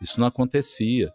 Isso 0.00 0.18
não 0.18 0.26
acontecia. 0.26 1.12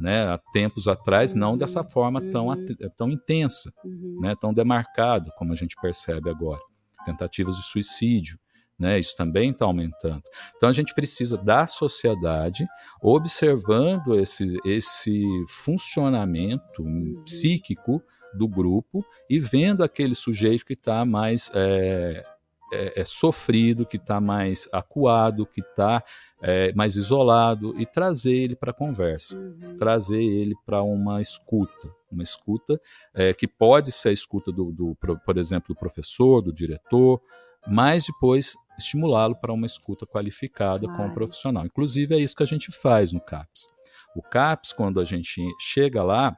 Né, 0.00 0.24
há 0.24 0.38
tempos 0.52 0.88
atrás, 0.88 1.34
não 1.34 1.56
dessa 1.56 1.80
uhum. 1.80 1.88
forma 1.88 2.20
tão, 2.32 2.48
uhum. 2.48 2.66
tão 2.96 3.08
intensa, 3.10 3.72
uhum. 3.84 4.18
né, 4.20 4.34
tão 4.40 4.52
demarcada, 4.52 5.30
como 5.38 5.52
a 5.52 5.56
gente 5.56 5.76
percebe 5.80 6.28
agora. 6.28 6.60
Tentativas 7.04 7.54
de 7.56 7.62
suicídio, 7.62 8.36
né, 8.76 8.98
isso 8.98 9.16
também 9.16 9.50
está 9.50 9.64
aumentando. 9.64 10.22
Então 10.56 10.68
a 10.68 10.72
gente 10.72 10.92
precisa 10.94 11.38
da 11.38 11.64
sociedade 11.66 12.66
observando 13.00 14.18
esse, 14.18 14.58
esse 14.64 15.22
funcionamento 15.48 16.82
uhum. 16.82 17.22
psíquico 17.24 18.02
do 18.34 18.48
grupo 18.48 19.04
e 19.30 19.38
vendo 19.38 19.84
aquele 19.84 20.14
sujeito 20.14 20.64
que 20.64 20.72
está 20.72 21.04
mais 21.04 21.50
é, 21.54 22.24
é, 22.72 23.00
é, 23.00 23.04
sofrido, 23.04 23.86
que 23.86 23.96
está 23.96 24.20
mais 24.20 24.68
acuado, 24.72 25.46
que 25.46 25.60
está 25.60 26.02
é, 26.46 26.74
mais 26.74 26.96
isolado 26.96 27.74
e 27.80 27.86
trazer 27.86 28.34
ele 28.34 28.54
para 28.54 28.70
a 28.70 28.74
conversa, 28.74 29.34
uhum. 29.34 29.76
trazer 29.78 30.22
ele 30.22 30.54
para 30.66 30.82
uma 30.82 31.22
escuta, 31.22 31.90
uma 32.12 32.22
escuta 32.22 32.78
é, 33.14 33.32
que 33.32 33.48
pode 33.48 33.90
ser 33.90 34.10
a 34.10 34.12
escuta 34.12 34.52
do, 34.52 34.70
do, 34.70 34.94
por 34.94 35.38
exemplo, 35.38 35.74
do 35.74 35.78
professor, 35.78 36.42
do 36.42 36.52
diretor, 36.52 37.18
mas 37.66 38.04
depois 38.04 38.54
estimulá-lo 38.78 39.34
para 39.34 39.54
uma 39.54 39.64
escuta 39.64 40.06
qualificada 40.06 40.86
claro. 40.86 41.02
com 41.02 41.08
o 41.08 41.14
profissional. 41.14 41.64
Inclusive 41.64 42.14
é 42.14 42.18
isso 42.18 42.36
que 42.36 42.42
a 42.42 42.46
gente 42.46 42.70
faz 42.70 43.10
no 43.10 43.22
CAPS. 43.22 43.66
O 44.14 44.20
CAPS, 44.20 44.74
quando 44.74 45.00
a 45.00 45.04
gente 45.04 45.40
chega 45.58 46.02
lá, 46.02 46.36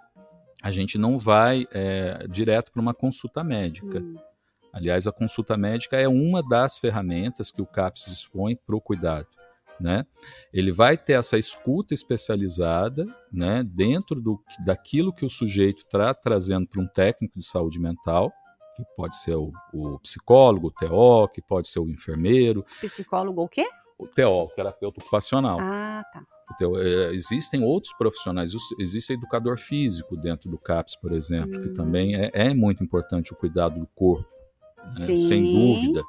a 0.62 0.70
gente 0.70 0.96
não 0.96 1.18
vai 1.18 1.66
é, 1.72 2.28
direto 2.28 2.70
para 2.70 2.80
uma 2.80 2.94
consulta 2.94 3.42
médica. 3.42 3.98
Hum. 3.98 4.14
Aliás, 4.72 5.08
a 5.08 5.12
consulta 5.12 5.56
médica 5.56 5.96
é 5.96 6.06
uma 6.06 6.46
das 6.46 6.78
ferramentas 6.78 7.50
que 7.50 7.60
o 7.60 7.66
CAPS 7.66 8.04
dispõe 8.06 8.54
para 8.54 8.76
o 8.76 8.80
cuidado. 8.80 9.26
Né? 9.80 10.06
Ele 10.52 10.72
vai 10.72 10.96
ter 10.96 11.14
essa 11.14 11.36
escuta 11.36 11.92
especializada 11.92 13.06
né, 13.30 13.62
dentro 13.62 14.20
do, 14.20 14.42
daquilo 14.64 15.12
que 15.12 15.24
o 15.24 15.30
sujeito 15.30 15.82
está 15.82 16.14
trazendo 16.14 16.66
para 16.66 16.80
um 16.80 16.86
técnico 16.86 17.38
de 17.38 17.44
saúde 17.44 17.78
mental, 17.78 18.32
que 18.74 18.82
pode 18.96 19.16
ser 19.16 19.34
o, 19.34 19.52
o, 19.72 19.98
psicólogo, 20.00 20.68
o 20.68 20.70
TO, 20.70 21.28
que 21.32 21.42
pode 21.42 21.68
ser 21.68 21.80
o 21.80 21.88
enfermeiro. 21.88 22.64
Psicólogo 22.80 23.42
o 23.42 23.48
quê? 23.48 23.66
O 23.98 24.06
TO, 24.06 24.44
o 24.44 24.48
terapeuta 24.48 25.00
ocupacional. 25.00 25.58
Ah, 25.60 26.02
tá. 26.12 26.22
Teo, 26.58 26.78
é, 26.80 27.12
existem 27.12 27.62
outros 27.62 27.92
profissionais, 27.94 28.52
existe 28.78 29.12
educador 29.12 29.58
físico 29.58 30.16
dentro 30.16 30.48
do 30.48 30.58
CAPS, 30.58 30.96
por 30.96 31.12
exemplo, 31.12 31.58
hum. 31.58 31.62
que 31.62 31.68
também 31.70 32.14
é, 32.14 32.30
é 32.32 32.54
muito 32.54 32.82
importante 32.82 33.32
o 33.32 33.36
cuidado 33.36 33.80
do 33.80 33.86
corpo 33.88 34.36
né? 34.86 35.18
sem 35.18 35.42
dúvida. 35.42 36.02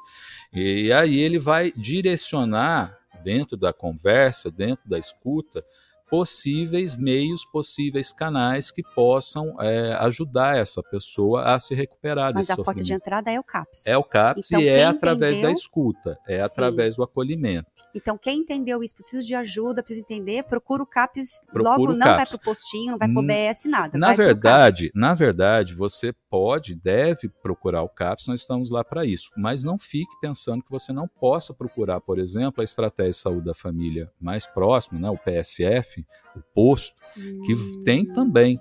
E 0.52 0.92
aí 0.92 1.18
ele 1.18 1.38
vai 1.38 1.72
direcionar 1.72 2.97
dentro 3.22 3.56
da 3.56 3.72
conversa, 3.72 4.50
dentro 4.50 4.88
da 4.88 4.98
escuta, 4.98 5.64
possíveis 6.08 6.96
meios, 6.96 7.44
possíveis 7.44 8.12
canais 8.12 8.70
que 8.70 8.82
possam 8.82 9.60
é, 9.60 9.92
ajudar 10.00 10.56
essa 10.56 10.82
pessoa 10.82 11.54
a 11.54 11.60
se 11.60 11.74
recuperar 11.74 12.32
Mas 12.34 12.50
a 12.50 12.56
porta 12.56 12.82
de 12.82 12.92
entrada 12.92 13.30
é 13.30 13.38
o 13.38 13.44
CAPS. 13.44 13.86
É 13.86 13.96
o 13.96 14.02
CAPS 14.02 14.50
então, 14.50 14.62
e 14.62 14.68
é 14.68 14.84
através 14.84 15.38
entendeu... 15.38 15.50
da 15.50 15.58
escuta, 15.58 16.18
é 16.26 16.40
Sim. 16.40 16.46
através 16.46 16.96
do 16.96 17.02
acolhimento. 17.02 17.77
Então, 17.94 18.18
quem 18.18 18.40
entendeu 18.40 18.82
isso, 18.82 18.94
precisa 18.94 19.22
de 19.22 19.34
ajuda, 19.34 19.82
precisa 19.82 20.02
entender, 20.02 20.44
procura 20.44 20.82
o 20.82 20.86
CAPS, 20.86 21.42
procura 21.52 21.70
logo 21.70 21.92
não 21.92 22.06
CAPS. 22.06 22.16
vai 22.16 22.26
para 22.26 22.36
o 22.36 22.40
postinho, 22.40 22.90
não 22.92 22.98
vai 22.98 23.08
para 23.08 23.20
o 23.20 23.26
BS, 23.26 23.64
nada. 23.66 23.98
Na 23.98 24.14
verdade, 24.14 24.90
na 24.94 25.14
verdade, 25.14 25.74
você 25.74 26.12
pode, 26.30 26.74
deve 26.74 27.28
procurar 27.28 27.82
o 27.82 27.88
CAPS, 27.88 28.28
nós 28.28 28.40
estamos 28.40 28.70
lá 28.70 28.84
para 28.84 29.04
isso. 29.04 29.30
Mas 29.36 29.64
não 29.64 29.78
fique 29.78 30.18
pensando 30.20 30.62
que 30.62 30.70
você 30.70 30.92
não 30.92 31.08
possa 31.08 31.54
procurar, 31.54 32.00
por 32.00 32.18
exemplo, 32.18 32.60
a 32.60 32.64
Estratégia 32.64 33.10
de 33.10 33.16
Saúde 33.16 33.46
da 33.46 33.54
Família 33.54 34.10
mais 34.20 34.46
próxima, 34.46 35.00
né, 35.00 35.10
o 35.10 35.16
PSF, 35.16 36.04
o 36.36 36.40
posto, 36.54 36.96
hum. 37.16 37.42
que 37.46 37.84
tem 37.84 38.04
também 38.04 38.60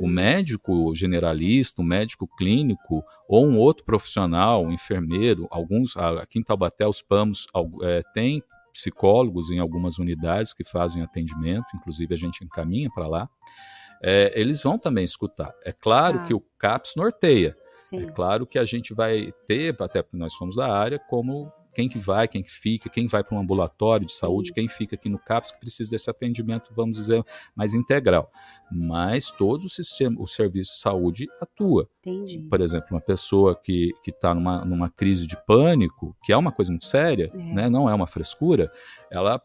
o 0.00 0.06
médico 0.06 0.94
generalista, 0.94 1.82
o 1.82 1.84
médico 1.84 2.26
clínico 2.36 3.04
ou 3.28 3.46
um 3.46 3.58
outro 3.58 3.84
profissional, 3.84 4.64
um 4.64 4.72
enfermeiro, 4.72 5.46
alguns 5.50 5.96
aqui 5.96 6.38
em 6.38 6.42
Taubaté 6.42 6.86
os 6.86 7.02
PAMOS 7.02 7.46
é, 7.82 8.02
tem 8.14 8.42
psicólogos 8.72 9.50
em 9.50 9.58
algumas 9.58 9.98
unidades 9.98 10.54
que 10.54 10.64
fazem 10.64 11.02
atendimento, 11.02 11.66
inclusive 11.74 12.14
a 12.14 12.16
gente 12.16 12.44
encaminha 12.44 12.88
para 12.94 13.08
lá. 13.08 13.28
É, 14.02 14.32
eles 14.34 14.62
vão 14.62 14.78
também 14.78 15.04
escutar. 15.04 15.52
É 15.64 15.72
claro 15.72 16.20
ah. 16.20 16.22
que 16.22 16.32
o 16.32 16.40
CAPS 16.58 16.94
norteia. 16.96 17.56
Sim. 17.76 18.04
É 18.04 18.10
claro 18.10 18.46
que 18.46 18.58
a 18.58 18.64
gente 18.64 18.94
vai 18.94 19.32
ter, 19.46 19.76
até 19.80 20.02
porque 20.02 20.16
nós 20.16 20.32
somos 20.34 20.56
da 20.56 20.72
área, 20.72 20.98
como 20.98 21.52
quem 21.74 21.88
que 21.88 21.98
vai, 21.98 22.26
quem 22.28 22.42
que 22.42 22.50
fica, 22.50 22.88
quem 22.88 23.06
vai 23.06 23.22
para 23.22 23.36
um 23.36 23.40
ambulatório 23.40 24.06
de 24.06 24.12
saúde, 24.12 24.52
quem 24.52 24.68
fica 24.68 24.96
aqui 24.96 25.08
no 25.08 25.18
CAPS, 25.18 25.52
que 25.52 25.60
precisa 25.60 25.90
desse 25.90 26.10
atendimento, 26.10 26.72
vamos 26.74 26.96
dizer, 26.96 27.24
mais 27.54 27.74
integral. 27.74 28.30
Mas 28.70 29.30
todo 29.30 29.64
o 29.64 29.68
sistema, 29.68 30.20
o 30.20 30.26
serviço 30.26 30.74
de 30.74 30.80
saúde 30.80 31.28
atua. 31.40 31.88
Entendi. 32.00 32.38
Por 32.48 32.60
exemplo, 32.60 32.88
uma 32.90 33.00
pessoa 33.00 33.54
que 33.54 33.92
está 34.06 34.34
numa, 34.34 34.64
numa 34.64 34.90
crise 34.90 35.26
de 35.26 35.36
pânico, 35.46 36.16
que 36.22 36.32
é 36.32 36.36
uma 36.36 36.52
coisa 36.52 36.70
muito 36.70 36.86
séria, 36.86 37.30
é. 37.32 37.36
né, 37.36 37.70
não 37.70 37.88
é 37.88 37.94
uma 37.94 38.06
frescura, 38.06 38.70
ela 39.10 39.40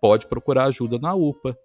pode 0.00 0.26
procurar 0.26 0.64
ajuda 0.64 0.98
na 0.98 1.14
UPA, 1.14 1.56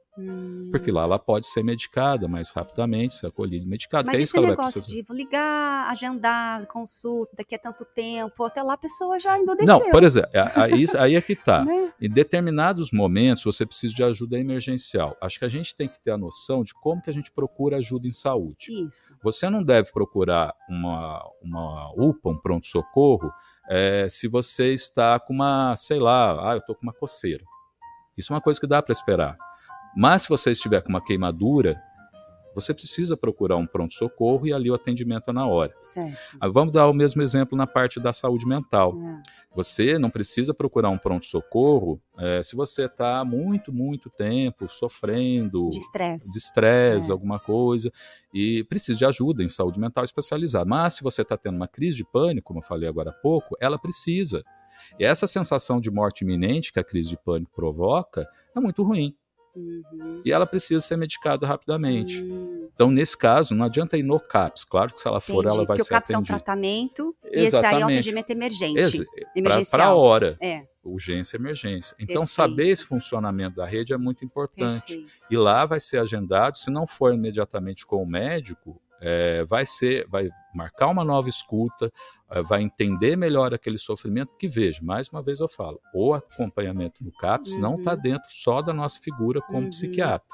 porque 0.71 0.91
lá 0.91 1.03
ela 1.03 1.19
pode 1.19 1.47
ser 1.47 1.63
medicada 1.63 2.27
mais 2.27 2.49
rapidamente, 2.49 3.15
ser 3.15 3.27
acolhida 3.27 3.65
e 3.65 3.67
medicada. 3.67 4.06
Mas 4.06 4.15
é 4.15 4.21
isso 4.21 4.38
esse 4.38 4.45
negócio 4.45 4.82
de 4.86 5.03
ligar, 5.10 5.89
agendar, 5.89 6.65
consulta, 6.67 7.36
daqui 7.38 7.56
a 7.56 7.60
tanto 7.60 7.86
tempo, 7.86 8.43
até 8.43 8.62
lá 8.63 8.73
a 8.73 8.77
pessoa 8.77 9.19
já 9.19 9.38
desceu. 9.38 9.65
Não, 9.65 9.91
por 9.91 10.03
exemplo, 10.03 10.30
aí, 10.56 10.86
aí 10.97 11.15
é 11.15 11.21
que 11.21 11.36
tá. 11.36 11.63
né? 11.65 11.93
Em 12.01 12.10
determinados 12.10 12.91
momentos 12.91 13.43
você 13.43 13.65
precisa 13.65 13.93
de 13.93 14.03
ajuda 14.03 14.39
emergencial. 14.39 15.15
Acho 15.21 15.39
que 15.39 15.45
a 15.45 15.49
gente 15.49 15.75
tem 15.75 15.88
que 15.88 15.99
ter 15.99 16.12
a 16.12 16.17
noção 16.17 16.63
de 16.63 16.73
como 16.73 17.01
que 17.01 17.10
a 17.10 17.13
gente 17.13 17.32
procura 17.32 17.77
ajuda 17.77 18.08
em 18.08 18.12
saúde. 18.12 18.67
Isso. 18.69 19.15
Você 19.23 19.49
não 19.49 19.63
deve 19.63 19.91
procurar 19.91 20.53
uma, 20.67 21.23
uma 21.41 21.91
UPA, 21.95 22.30
um 22.30 22.38
pronto-socorro, 22.38 23.32
é, 23.69 24.08
se 24.10 24.27
você 24.27 24.73
está 24.73 25.19
com 25.19 25.34
uma, 25.34 25.75
sei 25.75 25.99
lá, 25.99 26.51
ah, 26.51 26.53
eu 26.53 26.60
estou 26.60 26.75
com 26.75 26.84
uma 26.84 26.93
coceira. 26.93 27.43
Isso 28.17 28.32
é 28.32 28.36
uma 28.36 28.41
coisa 28.41 28.60
que 28.60 28.65
dá 28.65 28.82
para 28.82 28.93
esperar. 28.93 29.38
Mas 29.95 30.23
se 30.23 30.30
você 30.30 30.52
estiver 30.52 30.82
com 30.82 30.89
uma 30.89 31.04
queimadura, 31.04 31.82
você 32.58 32.73
precisa 32.73 33.15
procurar 33.15 33.56
um 33.56 33.67
pronto-socorro 33.67 34.47
e 34.47 34.52
ali 34.52 34.71
o 34.71 34.73
atendimento 34.73 35.30
é 35.30 35.34
na 35.34 35.45
hora. 35.45 35.76
Certo. 35.80 36.38
Ah, 36.39 36.47
vamos 36.47 36.73
dar 36.73 36.88
o 36.88 36.93
mesmo 36.93 37.21
exemplo 37.21 37.56
na 37.56 37.67
parte 37.67 38.00
da 38.00 38.12
saúde 38.12 38.47
mental. 38.47 38.95
É. 39.00 39.21
Você 39.56 40.00
não 40.00 40.10
precisa 40.10 40.56
procurar 40.56 40.89
um 40.89 40.97
pronto-socorro 40.97 42.02
é, 42.17 42.41
se 42.41 42.56
você 42.56 42.86
está 42.86 43.23
muito, 43.23 43.71
muito 43.71 44.10
tempo 44.10 44.67
sofrendo 44.67 45.69
de 45.69 45.78
estresse, 45.78 46.32
de 46.32 46.38
estresse 46.38 47.10
é. 47.10 47.12
alguma 47.12 47.39
coisa, 47.39 47.91
e 48.34 48.63
precisa 48.63 48.97
de 48.97 49.06
ajuda 49.06 49.43
em 49.43 49.47
saúde 49.47 49.80
mental 49.80 50.04
especializada. 50.04 50.65
Mas 50.65 50.95
se 50.95 51.04
você 51.04 51.21
está 51.21 51.38
tendo 51.38 51.58
uma 51.58 51.67
crise 51.67 51.97
de 51.97 52.06
pânico, 52.06 52.47
como 52.47 52.60
eu 52.60 52.63
falei 52.63 52.89
agora 52.89 53.12
há 53.12 53.13
pouco, 53.13 53.56
ela 53.60 53.78
precisa. 53.78 54.43
E 55.00 55.06
essa 55.06 55.28
sensação 55.28 55.80
de 55.80 55.91
morte 55.91 56.23
iminente 56.23 56.73
que 56.73 56.80
a 56.80 56.84
crise 56.84 57.10
de 57.10 57.17
pânico 57.17 57.52
provoca 57.56 58.28
é 58.56 58.60
muito 58.60 58.82
ruim. 58.82 59.15
Uhum. 59.58 60.22
E 60.24 60.32
ela 60.32 60.46
precisa 60.46 60.80
ser 60.80 60.98
medicada 60.98 61.48
rapidamente. 61.48 62.22
Uhum. 62.22 62.70
Então, 62.74 62.91
nesse 62.91 63.17
caso, 63.17 63.56
não 63.56 63.65
adianta 63.65 63.98
ir 63.98 64.04
no 64.04 64.20
CAPS. 64.20 64.63
Claro 64.63 64.93
que 64.93 65.02
se 65.02 65.08
ela 65.08 65.20
for, 65.20 65.43
Entendi, 65.43 65.56
ela 65.56 65.65
vai 65.65 65.78
ser 65.78 65.82
atendida. 65.82 65.84
Porque 65.84 65.93
o 65.93 65.96
CAPS 65.96 66.12
é 66.12 66.17
um 66.17 66.24
tratamento 66.24 67.15
Exatamente. 67.24 67.41
e 67.41 67.46
esse 67.46 67.65
aí 67.65 67.82
é 67.82 67.86
um 67.86 67.89
atendimento 67.89 68.30
emergente. 68.30 69.08
Ex 69.36 69.70
Para 69.72 69.86
a 69.86 69.96
hora. 69.96 70.38
É. 70.39 70.67
Urgência 70.84 71.38
emergência. 71.38 71.96
Então, 72.00 72.22
Perfeito. 72.22 72.30
saber 72.30 72.67
esse 72.70 72.86
funcionamento 72.86 73.56
da 73.58 73.65
rede 73.65 73.93
é 73.93 73.98
muito 73.98 74.24
importante. 74.24 74.96
Perfeito. 74.96 75.26
E 75.30 75.36
lá 75.36 75.65
vai 75.65 75.80
ser 75.80 75.98
agendado, 75.98 76.58
se 76.58 76.70
não 76.70 76.86
for 76.86 77.13
imediatamente 77.13 77.86
com 77.86 78.02
o 78.02 78.06
médico, 78.06 78.80
é, 79.01 79.43
vai 79.43 79.65
ser, 79.65 80.07
vai 80.07 80.29
marcar 80.53 80.88
uma 80.88 81.03
nova 81.03 81.29
escuta, 81.29 81.91
é, 82.31 82.41
vai 82.41 82.62
entender 82.62 83.15
melhor 83.15 83.53
aquele 83.53 83.77
sofrimento, 83.77 84.36
que 84.38 84.47
veja, 84.47 84.79
mais 84.83 85.10
uma 85.10 85.21
vez 85.21 85.39
eu 85.39 85.47
falo, 85.47 85.79
o 85.93 86.13
acompanhamento 86.13 87.03
do 87.03 87.12
CAPS 87.12 87.53
uhum. 87.53 87.60
não 87.60 87.75
está 87.75 87.95
dentro 87.95 88.29
só 88.29 88.62
da 88.62 88.73
nossa 88.73 88.99
figura 88.99 89.41
como 89.41 89.60
uhum. 89.60 89.69
psiquiatra. 89.69 90.27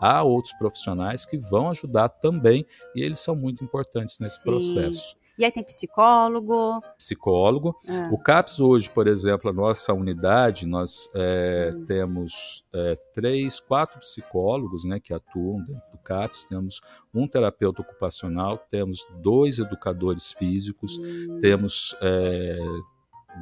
Há 0.00 0.22
outros 0.22 0.54
profissionais 0.54 1.26
que 1.26 1.36
vão 1.36 1.68
ajudar 1.68 2.08
também 2.08 2.64
e 2.94 3.02
eles 3.02 3.20
são 3.20 3.36
muito 3.36 3.62
importantes 3.62 4.18
nesse 4.18 4.38
Sim. 4.38 4.44
processo. 4.44 5.19
E 5.38 5.44
aí 5.44 5.50
tem 5.50 5.62
psicólogo? 5.62 6.82
Psicólogo. 6.98 7.74
Ah. 7.88 8.10
O 8.12 8.18
CAPS 8.18 8.60
hoje, 8.60 8.90
por 8.90 9.06
exemplo, 9.06 9.50
a 9.50 9.52
nossa 9.52 9.92
unidade, 9.92 10.66
nós 10.66 11.08
é, 11.14 11.70
hum. 11.74 11.84
temos 11.84 12.64
é, 12.74 12.96
três, 13.14 13.58
quatro 13.60 13.98
psicólogos 14.00 14.84
né, 14.84 15.00
que 15.00 15.14
atuam 15.14 15.64
dentro 15.64 15.90
do 15.92 15.98
CAPS, 15.98 16.44
temos 16.44 16.80
um 17.14 17.26
terapeuta 17.26 17.82
ocupacional, 17.82 18.58
temos 18.70 19.06
dois 19.22 19.58
educadores 19.58 20.32
físicos, 20.32 20.98
hum. 20.98 21.38
temos 21.40 21.96
é, 22.02 22.58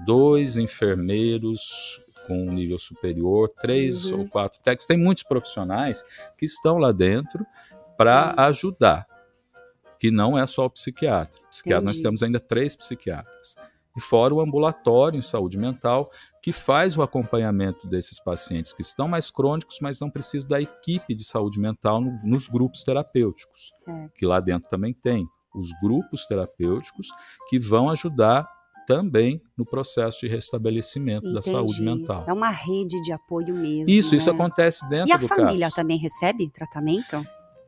dois 0.07 0.57
enfermeiros 0.57 2.01
com 2.29 2.47
um 2.47 2.53
nível 2.53 2.79
superior, 2.79 3.49
três 3.61 4.11
uhum. 4.11 4.21
ou 4.21 4.29
quatro 4.29 4.61
técnicos, 4.63 4.87
tem 4.87 4.99
muitos 4.99 5.25
profissionais 5.25 6.05
que 6.37 6.45
estão 6.45 6.77
lá 6.77 6.93
dentro 6.93 7.45
para 7.97 8.29
uhum. 8.29 8.45
ajudar 8.45 9.08
que 9.99 10.11
não 10.11 10.39
é 10.39 10.47
só 10.47 10.67
o 10.67 10.71
psiquiatra. 10.71 11.41
Psiquiatra, 11.51 11.85
nós 11.85 12.01
temos 12.01 12.23
ainda 12.23 12.39
três 12.39 12.77
psiquiatras. 12.77 13.57
E 13.97 14.01
fora 14.01 14.33
o 14.33 14.41
ambulatório 14.41 15.19
em 15.19 15.23
saúde 15.23 15.59
mental, 15.59 16.11
que 16.43 16.53
faz 16.53 16.97
o 16.97 17.03
acompanhamento 17.03 17.87
desses 17.87 18.23
pacientes 18.23 18.73
que 18.73 18.81
estão 18.81 19.09
mais 19.09 19.31
crônicos, 19.31 19.79
mas 19.83 19.99
não 19.99 20.09
precisam 20.09 20.49
da 20.49 20.61
equipe 20.61 21.15
de 21.15 21.25
saúde 21.25 21.59
mental 21.59 22.01
no, 22.01 22.13
nos 22.23 22.47
grupos 22.47 22.85
terapêuticos, 22.85 23.71
certo. 23.85 24.13
que 24.15 24.25
lá 24.25 24.39
dentro 24.39 24.69
também 24.69 24.95
tem 24.95 25.27
os 25.55 25.71
grupos 25.83 26.27
terapêuticos 26.27 27.09
que 27.49 27.59
vão 27.59 27.91
ajudar 27.91 28.49
também 28.87 29.43
no 29.57 29.67
processo 29.67 30.21
de 30.21 30.29
restabelecimento 30.29 31.27
Entendi. 31.27 31.35
da 31.35 31.43
saúde 31.43 31.83
mental. 31.83 32.25
É 32.27 32.33
uma 32.33 32.51
rede 32.51 32.99
de 33.03 33.13
apoio 33.13 33.55
mesmo. 33.55 33.85
Isso, 33.87 34.13
né? 34.13 34.17
isso 34.17 34.31
acontece 34.31 34.89
dentro 34.89 35.19
do 35.19 35.23
E 35.23 35.25
a 35.25 35.29
família 35.29 35.67
CAPS. 35.67 35.75
também 35.75 35.99
recebe 35.99 36.49
tratamento? 36.49 37.23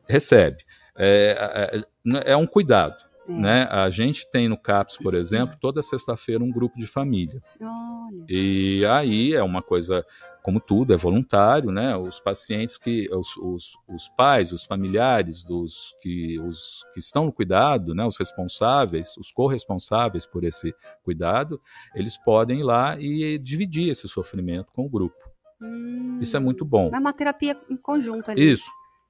Recebe. 0.07 0.63
É, 1.03 1.83
é, 2.25 2.31
é 2.33 2.37
um 2.37 2.45
cuidado. 2.45 3.03
É. 3.27 3.31
Né? 3.31 3.67
A 3.69 3.89
gente 3.89 4.29
tem 4.29 4.47
no 4.47 4.57
CAPS, 4.57 4.97
por 4.97 5.13
exemplo, 5.13 5.57
toda 5.59 5.81
sexta-feira 5.81 6.43
um 6.43 6.51
grupo 6.51 6.77
de 6.77 6.87
família. 6.87 7.41
Olha. 7.59 8.25
E 8.29 8.85
aí 8.85 9.33
é 9.33 9.43
uma 9.43 9.61
coisa, 9.61 10.05
como 10.43 10.59
tudo, 10.59 10.93
é 10.93 10.97
voluntário, 10.97 11.71
né? 11.71 11.95
Os 11.95 12.19
pacientes 12.19 12.77
que, 12.77 13.07
os, 13.13 13.37
os, 13.37 13.77
os 13.87 14.09
pais, 14.09 14.51
os 14.51 14.63
familiares 14.63 15.43
dos 15.43 15.95
que, 16.01 16.39
os, 16.39 16.85
que 16.93 16.99
estão 16.99 17.25
no 17.25 17.31
cuidado, 17.31 17.95
né? 17.95 18.05
Os 18.05 18.17
responsáveis, 18.17 19.15
os 19.17 19.31
corresponsáveis 19.31 20.25
por 20.25 20.43
esse 20.43 20.73
cuidado, 21.03 21.61
eles 21.95 22.17
podem 22.17 22.59
ir 22.59 22.63
lá 22.63 22.99
e 22.99 23.37
dividir 23.37 23.89
esse 23.89 24.07
sofrimento 24.07 24.71
com 24.73 24.85
o 24.85 24.89
grupo. 24.89 25.31
Hum, 25.61 26.17
Isso 26.19 26.35
é 26.35 26.39
muito 26.39 26.65
bom. 26.65 26.89
É 26.93 26.99
uma 26.99 27.13
terapia 27.13 27.55
em 27.69 27.77
conjunto 27.77 28.31
ali. 28.31 28.51
Isso. 28.51 28.69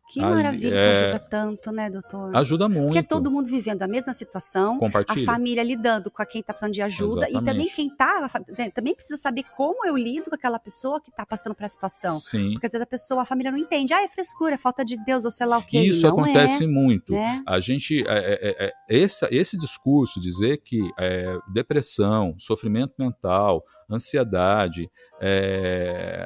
Que 0.09 0.19
maravilha, 0.19 0.75
é... 0.75 0.91
isso 0.91 1.03
ajuda 1.03 1.19
tanto, 1.19 1.71
né, 1.71 1.89
doutor? 1.89 2.35
Ajuda 2.35 2.67
muito. 2.67 2.87
Porque 2.87 2.99
é 2.99 3.03
todo 3.03 3.31
mundo 3.31 3.47
vivendo 3.47 3.81
a 3.81 3.87
mesma 3.87 4.11
situação, 4.11 4.79
a 5.07 5.25
família 5.25 5.63
lidando 5.63 6.11
com 6.11 6.25
quem 6.25 6.41
está 6.41 6.51
precisando 6.51 6.73
de 6.73 6.81
ajuda 6.81 7.29
Exatamente. 7.29 7.41
e 7.41 7.45
também 7.45 7.69
quem 7.69 7.87
está, 7.87 8.29
né, 8.57 8.69
também 8.71 8.93
precisa 8.93 9.15
saber 9.15 9.43
como 9.55 9.85
eu 9.85 9.95
lido 9.95 10.29
com 10.29 10.35
aquela 10.35 10.59
pessoa 10.59 10.99
que 10.99 11.09
está 11.09 11.25
passando 11.25 11.55
por 11.55 11.63
essa 11.63 11.73
situação. 11.73 12.19
Sim. 12.19 12.51
Porque 12.53 12.65
às 12.65 12.71
vezes 12.73 12.83
a 12.83 12.87
pessoa, 12.87 13.21
a 13.21 13.25
família 13.25 13.51
não 13.51 13.57
entende, 13.57 13.93
ah, 13.93 14.03
é 14.03 14.07
frescura, 14.07 14.55
é 14.55 14.57
falta 14.57 14.83
de 14.83 14.97
Deus, 15.05 15.23
ou 15.23 15.31
sei 15.31 15.45
lá 15.45 15.57
o 15.57 15.65
que. 15.65 15.79
Isso 15.79 16.03
não 16.03 16.19
acontece 16.19 16.65
é, 16.65 16.67
muito. 16.67 17.13
Né? 17.13 17.41
A 17.47 17.59
gente, 17.59 18.03
é, 18.05 18.33
é, 18.33 18.65
é, 18.65 18.73
esse, 18.89 19.25
esse 19.31 19.57
discurso, 19.57 20.19
dizer 20.19 20.57
que 20.57 20.79
é, 20.99 21.37
depressão, 21.53 22.35
sofrimento 22.37 22.95
mental, 22.99 23.63
ansiedade, 23.89 24.89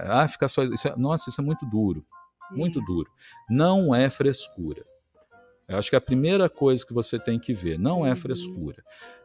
ah, 0.08 0.28
fica 0.28 0.48
só, 0.48 0.64
isso 0.64 0.92
nossa, 0.98 1.30
isso 1.30 1.42
é 1.42 1.44
muito 1.44 1.66
duro 1.66 2.06
muito 2.56 2.82
duro. 2.82 3.10
Não 3.50 3.94
é 3.94 4.10
frescura. 4.10 4.86
Eu 5.68 5.78
acho 5.78 5.90
que 5.90 5.96
a 5.96 6.02
primeira 6.02 6.50
coisa 6.50 6.86
que 6.86 6.94
você 6.94 7.18
tem 7.18 7.40
que 7.40 7.54
ver 7.54 7.78
não 7.80 8.06
é 8.06 8.10
uhum. 8.10 8.16
frescura. 8.16 8.84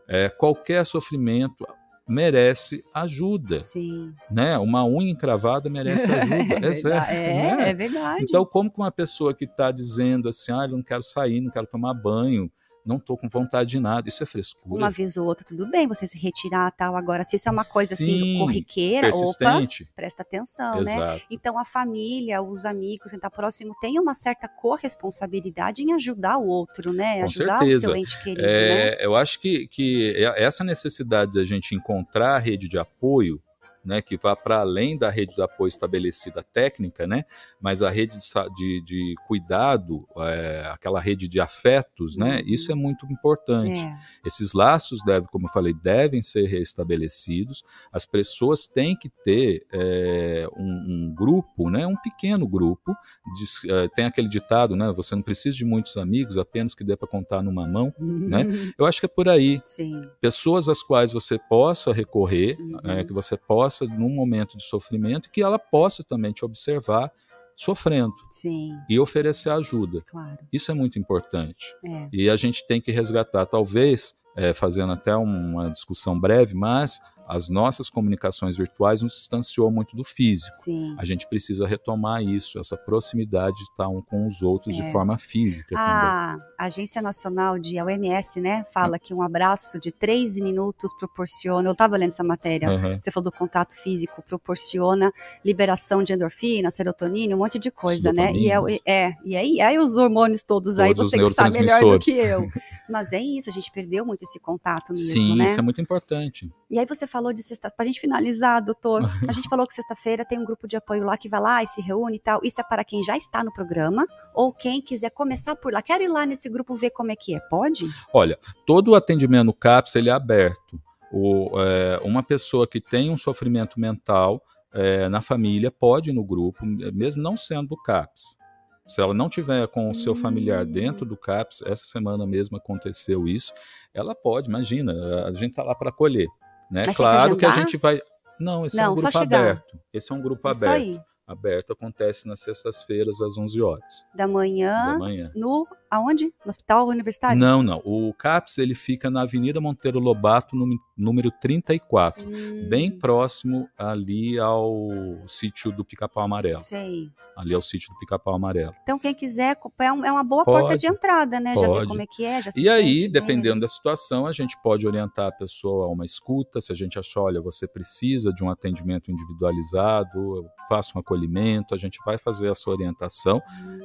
É, 0.09 0.29
qualquer 0.29 0.85
sofrimento 0.85 1.67
merece 2.09 2.83
ajuda. 2.93 3.61
Sim. 3.61 4.13
Né? 4.31 4.59
Uma 4.59 4.85
unha 4.85 5.13
encravada 5.13 5.71
merece 5.71 6.07
ajuda. 6.11 6.55
é, 6.55 6.61
verdade, 6.61 7.13
é, 7.15 7.57
né? 7.57 7.71
é, 7.71 7.75
verdade. 7.75 8.25
Então, 8.25 8.45
como 8.45 8.71
que 8.71 8.79
uma 8.79 8.91
pessoa 8.91 9.33
que 9.33 9.45
está 9.45 9.71
dizendo 9.71 10.29
assim, 10.29 10.53
ah, 10.53 10.65
eu 10.65 10.77
não 10.77 10.83
quero 10.83 11.03
sair, 11.03 11.41
não 11.41 11.51
quero 11.51 11.67
tomar 11.67 11.95
banho, 11.95 12.51
não 12.85 12.97
estou 12.97 13.17
com 13.17 13.29
vontade 13.29 13.71
de 13.71 13.81
nada, 13.81 14.09
isso 14.09 14.23
é 14.23 14.27
frescura. 14.27 14.75
Uma 14.75 14.91
vez 14.91 15.17
ou 15.17 15.27
outra, 15.27 15.45
tudo 15.45 15.69
bem, 15.71 15.87
você 15.87 16.07
se 16.07 16.19
retirar 16.19 16.71
tal. 16.73 16.97
Agora, 16.97 17.25
se 17.25 17.37
isso 17.37 17.49
é 17.49 17.53
uma 17.53 17.65
coisa 17.65 17.95
assim, 17.95 18.05
Sim, 18.05 18.17
assim 18.17 18.39
corriqueira, 18.39 19.11
opa, 19.13 19.69
presta 19.95 20.23
atenção, 20.23 20.83
né? 20.83 20.95
Exato. 20.95 21.13
né? 21.15 21.21
Então 21.31 21.59
a 21.59 21.65
família, 21.65 22.43
os 22.43 22.65
amigos, 22.65 23.11
quem 23.11 23.17
está 23.17 23.31
próximo, 23.31 23.75
tem 23.81 23.99
uma 23.99 24.15
certa 24.15 24.49
corresponsabilidade 24.49 25.83
em 25.83 25.93
ajudar 25.93 26.39
o 26.39 26.47
outro, 26.47 26.93
né? 26.93 27.19
Com 27.19 27.25
ajudar 27.25 27.59
certeza. 27.61 27.79
o 27.79 27.81
seu 27.81 27.97
ente 27.97 28.23
querido. 28.23 28.47
É, 28.47 28.97
né? 28.97 29.05
Eu 29.05 29.15
acho 29.15 29.41
que, 29.41 29.67
que 29.69 30.15
essa 30.37 30.65
necessidade 30.65 31.33
de 31.33 31.41
a 31.41 31.45
gente 31.45 31.75
encontrar 31.75 32.37
a 32.37 32.39
rede 32.39 32.69
de 32.69 32.79
apoio 32.79 33.41
né, 33.85 34.03
que 34.03 34.17
vá 34.17 34.37
para 34.37 34.61
além 34.61 34.97
da 34.97 35.09
rede 35.11 35.35
de 35.35 35.43
apoio 35.43 35.69
estabelecida 35.69 36.43
técnica, 36.43 37.07
né, 37.07 37.25
mas 37.61 37.83
a 37.83 37.91
rede 37.91 38.19
de, 38.57 38.83
de, 38.83 39.15
cuidado, 39.27 40.07
é, 40.19 40.71
aquela 40.73 41.01
rede 41.01 41.27
de 41.29 41.41
afetos, 41.41 42.17
né, 42.17 42.37
uhum. 42.37 42.43
isso 42.47 42.71
é 42.71 42.75
muito 42.75 43.07
importante. 43.07 43.81
É. 43.81 43.93
Esses 44.25 44.53
laços 44.53 45.03
devem, 45.05 45.29
como 45.31 45.47
eu 45.47 45.53
falei, 45.53 45.73
devem 45.75 46.21
ser 46.23 46.47
restabelecidos. 46.47 47.63
As 47.93 48.05
pessoas 48.05 48.67
têm 48.67 48.97
que 48.97 49.09
ter 49.25 49.67
é, 49.73 50.47
um, 50.57 50.63
um, 50.63 51.15
grupo, 51.15 51.71
né, 51.71 51.87
um 51.87 51.97
pequeno 51.97 52.47
grupo. 52.47 52.95
De, 53.35 53.73
é, 53.73 53.89
tem 53.89 54.05
aquele 54.05 54.29
ditado, 54.29 54.77
né, 54.77 54.93
você 54.95 55.15
não 55.15 55.23
precisa 55.23 55.57
de 55.57 55.65
muitos 55.65 55.97
amigos, 55.97 56.37
apenas 56.37 56.75
que 56.75 56.85
dê 56.85 56.97
para 56.97 57.09
contar 57.09 57.43
numa 57.43 57.67
mão, 57.67 57.93
uhum. 57.99 58.29
né. 58.29 58.73
Eu 58.79 58.87
acho 58.87 59.01
que 59.01 59.07
é 59.07 59.09
por 59.09 59.29
aí. 59.29 59.61
Sim. 59.65 60.03
Pessoas 60.21 60.69
às 60.69 60.83
quais 60.83 61.13
você 61.13 61.39
possa 61.39 61.93
recorrer, 61.93 62.57
uhum. 62.59 63.05
que 63.07 63.13
você 63.13 63.37
possa 63.37 63.70
possa, 63.71 63.87
num 63.87 64.11
momento 64.11 64.57
de 64.57 64.65
sofrimento, 64.65 65.31
que 65.31 65.43
ela 65.43 65.59
possa 65.59 66.03
também 66.03 66.33
te 66.33 66.45
observar 66.45 67.13
sofrendo 67.57 68.15
Sim. 68.31 68.77
e 68.89 68.99
oferecer 68.99 69.51
ajuda. 69.51 70.01
Claro. 70.07 70.39
Isso 70.53 70.71
é 70.71 70.75
muito 70.75 70.99
importante. 70.99 71.75
É. 71.85 72.09
E 72.13 72.31
a 72.31 72.37
gente 72.37 72.67
tem 72.67 72.81
que 72.81 72.91
resgatar, 72.91 73.47
talvez, 73.47 74.15
é, 74.35 74.53
fazendo 74.53 74.93
até 74.93 75.15
uma 75.15 75.71
discussão 75.71 76.19
breve, 76.19 76.55
mas 76.55 77.01
as 77.31 77.49
nossas 77.49 77.89
comunicações 77.89 78.57
virtuais 78.57 79.03
nos 79.03 79.13
distanciou 79.13 79.71
muito 79.71 79.95
do 79.95 80.03
físico. 80.03 80.51
Sim. 80.65 80.97
A 80.99 81.05
gente 81.05 81.29
precisa 81.29 81.67
retomar 81.67 82.23
isso, 82.23 82.59
essa 82.59 82.77
proximidade 82.77 83.55
de 83.57 83.63
estar 83.63 83.89
um 83.89 84.03
com 84.03 84.27
os 84.27 84.43
outros 84.43 84.77
é. 84.77 84.83
de 84.83 84.91
forma 84.91 85.17
física. 85.17 85.77
A 85.79 86.35
também. 86.35 86.49
Agência 86.59 87.01
Nacional 87.01 87.57
de 87.57 87.79
a 87.79 87.85
OMS, 87.85 88.41
né, 88.41 88.65
fala 88.75 88.99
que 88.99 89.15
um 89.15 89.23
abraço 89.23 89.79
de 89.79 89.93
três 89.93 90.39
minutos 90.39 90.93
proporciona. 90.99 91.69
Eu 91.69 91.73
estava 91.73 91.97
lendo 91.97 92.09
essa 92.09 92.25
matéria. 92.25 92.69
Uhum. 92.69 92.99
Você 93.01 93.13
falou 93.13 93.31
do 93.31 93.37
contato 93.37 93.75
físico 93.81 94.23
proporciona 94.23 95.13
liberação 95.45 96.03
de 96.03 96.13
endorfina, 96.13 96.71
serotonina, 96.71 97.37
um 97.37 97.39
monte 97.39 97.59
de 97.59 97.71
coisa, 97.71 98.13
né? 98.13 98.33
E 98.33 98.51
é, 98.51 98.57
é, 98.85 99.13
e 99.25 99.37
aí, 99.37 99.61
aí 99.61 99.79
os 99.79 99.97
hormônios 99.97 100.43
todos, 100.43 100.77
todos 100.77 100.79
aí 100.79 100.95
você 100.95 101.17
que 101.17 101.31
sabe 101.35 101.61
melhor 101.61 101.81
do 101.81 101.99
que 102.01 102.13
eu. 102.13 102.45
Mas 102.91 103.13
é 103.13 103.21
isso, 103.21 103.49
a 103.49 103.53
gente 103.53 103.71
perdeu 103.71 104.05
muito 104.05 104.23
esse 104.25 104.41
contato 104.41 104.93
mesmo, 104.93 105.13
Sim, 105.13 105.37
né? 105.37 105.47
isso 105.47 105.59
é 105.59 105.63
muito 105.63 105.81
importante. 105.81 106.51
E 106.71 106.79
aí 106.79 106.87
você 106.87 107.05
falou 107.05 107.33
de 107.33 107.43
sexta, 107.43 107.69
para 107.69 107.83
a 107.83 107.87
gente 107.87 108.01
finalizar, 108.01 108.63
doutor, 108.63 109.03
a 109.29 109.33
gente 109.33 109.49
falou 109.51 109.67
que 109.67 109.75
sexta-feira 109.75 110.25
tem 110.25 110.39
um 110.39 110.45
grupo 110.45 110.69
de 110.69 110.77
apoio 110.77 111.03
lá 111.03 111.17
que 111.17 111.29
vai 111.29 111.41
lá 111.41 111.63
e 111.65 111.67
se 111.67 111.83
reúne 111.83 112.17
e 112.17 112.21
tal. 112.21 112.41
Isso 112.45 112.61
é 112.61 112.65
para 112.65 112.85
quem 112.85 113.03
já 113.03 113.17
está 113.17 113.43
no 113.43 113.53
programa 113.53 114.07
ou 114.33 114.53
quem 114.53 114.81
quiser 114.81 115.11
começar 115.11 115.57
por 115.57 115.73
lá. 115.73 115.83
Quero 115.83 116.05
ir 116.05 116.09
lá 116.09 116.25
nesse 116.25 116.49
grupo 116.49 116.77
ver 116.77 116.91
como 116.91 117.11
é 117.11 117.17
que 117.17 117.35
é, 117.35 117.41
pode? 117.41 117.85
Olha, 118.15 118.39
todo 118.65 118.93
o 118.93 118.95
atendimento 118.95 119.47
no 119.47 119.53
CAPS 119.53 119.97
ele 119.97 120.11
é 120.11 120.13
aberto. 120.13 120.81
O, 121.13 121.61
é, 121.61 122.01
uma 122.05 122.23
pessoa 122.23 122.69
que 122.69 122.81
tem 122.81 123.11
um 123.11 123.17
sofrimento 123.17 123.81
mental 123.81 124.41
é, 124.73 125.09
na 125.09 125.21
família 125.21 125.73
pode 125.73 126.11
ir 126.11 126.13
no 126.13 126.25
grupo, 126.25 126.65
mesmo 126.65 127.21
não 127.21 127.37
sendo 127.37 127.71
do 127.71 127.77
CAPS. 127.83 128.39
Se 128.87 129.01
ela 129.01 129.13
não 129.13 129.29
tiver 129.29 129.67
com 129.69 129.91
o 129.91 129.95
seu 129.95 130.15
familiar 130.15 130.65
hum. 130.65 130.71
dentro 130.71 131.05
do 131.05 131.17
CAPS, 131.17 131.63
essa 131.63 131.85
semana 131.85 132.25
mesmo 132.27 132.57
aconteceu 132.57 133.27
isso, 133.27 133.53
ela 133.93 134.15
pode, 134.15 134.49
imagina, 134.49 134.93
a 135.25 135.33
gente 135.33 135.51
está 135.51 135.65
lá 135.65 135.75
para 135.75 135.91
acolher. 135.91 136.29
Né? 136.71 136.85
claro 136.95 137.37
que, 137.37 137.41
que, 137.41 137.47
a 137.47 137.51
gente 137.51 137.77
vai. 137.77 138.01
Não, 138.39 138.65
esse 138.65 138.77
não, 138.77 138.85
é 138.85 138.89
um 138.89 138.95
grupo 138.95 139.19
aberto. 139.19 139.79
Esse 139.93 140.13
é 140.13 140.15
um 140.15 140.23
grupo 140.23 140.51
Isso 140.51 140.65
aberto. 140.65 140.81
Aí. 140.81 141.01
Aberto 141.31 141.73
acontece 141.73 142.27
nas 142.27 142.41
sextas-feiras 142.41 143.21
às 143.21 143.37
11 143.37 143.61
horas. 143.63 144.07
Da 144.15 144.27
manhã, 144.27 144.93
da 144.93 144.99
manhã. 144.99 145.33
No 145.35 145.67
Aonde? 145.91 146.27
No 146.45 146.51
Hospital 146.51 146.87
Universitário? 146.87 147.37
Não, 147.37 147.65
não. 147.65 147.83
O 147.85 148.15
CAPS 148.15 148.59
ele 148.59 148.77
fica 148.77 149.11
na 149.11 149.23
Avenida 149.23 149.61
Monteiro 149.61 149.99
Lobato, 149.99 150.55
número 150.97 151.33
34, 151.33 152.25
hum. 152.25 152.69
bem 152.69 152.97
próximo 152.97 153.69
ali 153.77 154.39
ao 154.39 154.89
sítio 155.27 155.73
do 155.73 155.85
Pica-Pau 155.85 156.23
Amarelo. 156.23 156.61
Sei. 156.61 157.11
Ali 157.37 157.55
é 157.55 157.59
o 157.59 157.63
sítio 157.63 157.93
do 157.93 157.99
Pica-Pau 157.99 158.35
Amarelo. 158.35 158.73
Então 158.85 159.01
quem 159.01 159.13
quiser, 159.13 159.57
é, 159.81 159.85
é 159.85 159.93
uma 160.13 160.23
boa 160.23 160.45
pode, 160.45 160.61
porta 160.61 160.77
de 160.77 160.87
entrada, 160.87 161.41
né? 161.41 161.55
Pode. 161.55 161.67
Já 161.67 161.81
vê 161.81 161.87
como 161.87 162.03
é 162.03 162.07
que 162.07 162.25
é, 162.25 162.41
já 162.41 162.53
se 162.53 162.63
E 162.63 162.69
aí, 162.69 163.09
dependendo 163.09 163.61
da 163.61 163.67
situação, 163.67 164.27
a 164.27 164.33
gente 164.33 164.57
pode 164.63 164.87
orientar 164.87 165.29
a 165.29 165.33
pessoa 165.33 165.87
a 165.87 165.89
uma 165.89 166.05
escuta, 166.05 166.61
se 166.61 166.71
a 166.71 166.75
gente 166.75 167.01
achar, 167.01 167.23
olha, 167.23 167.41
você 167.41 167.67
precisa 167.67 168.33
de 168.33 168.45
um 168.45 168.51
atendimento 168.51 169.11
individualizado, 169.11 170.37
eu 170.37 170.47
faço 170.69 170.97
um 170.97 171.01
acolhimento, 171.21 171.75
a 171.75 171.79
gente 171.79 171.99
vai 172.05 172.19
fazer 172.19 172.49
essa 172.51 172.71
orientação, 172.71 173.43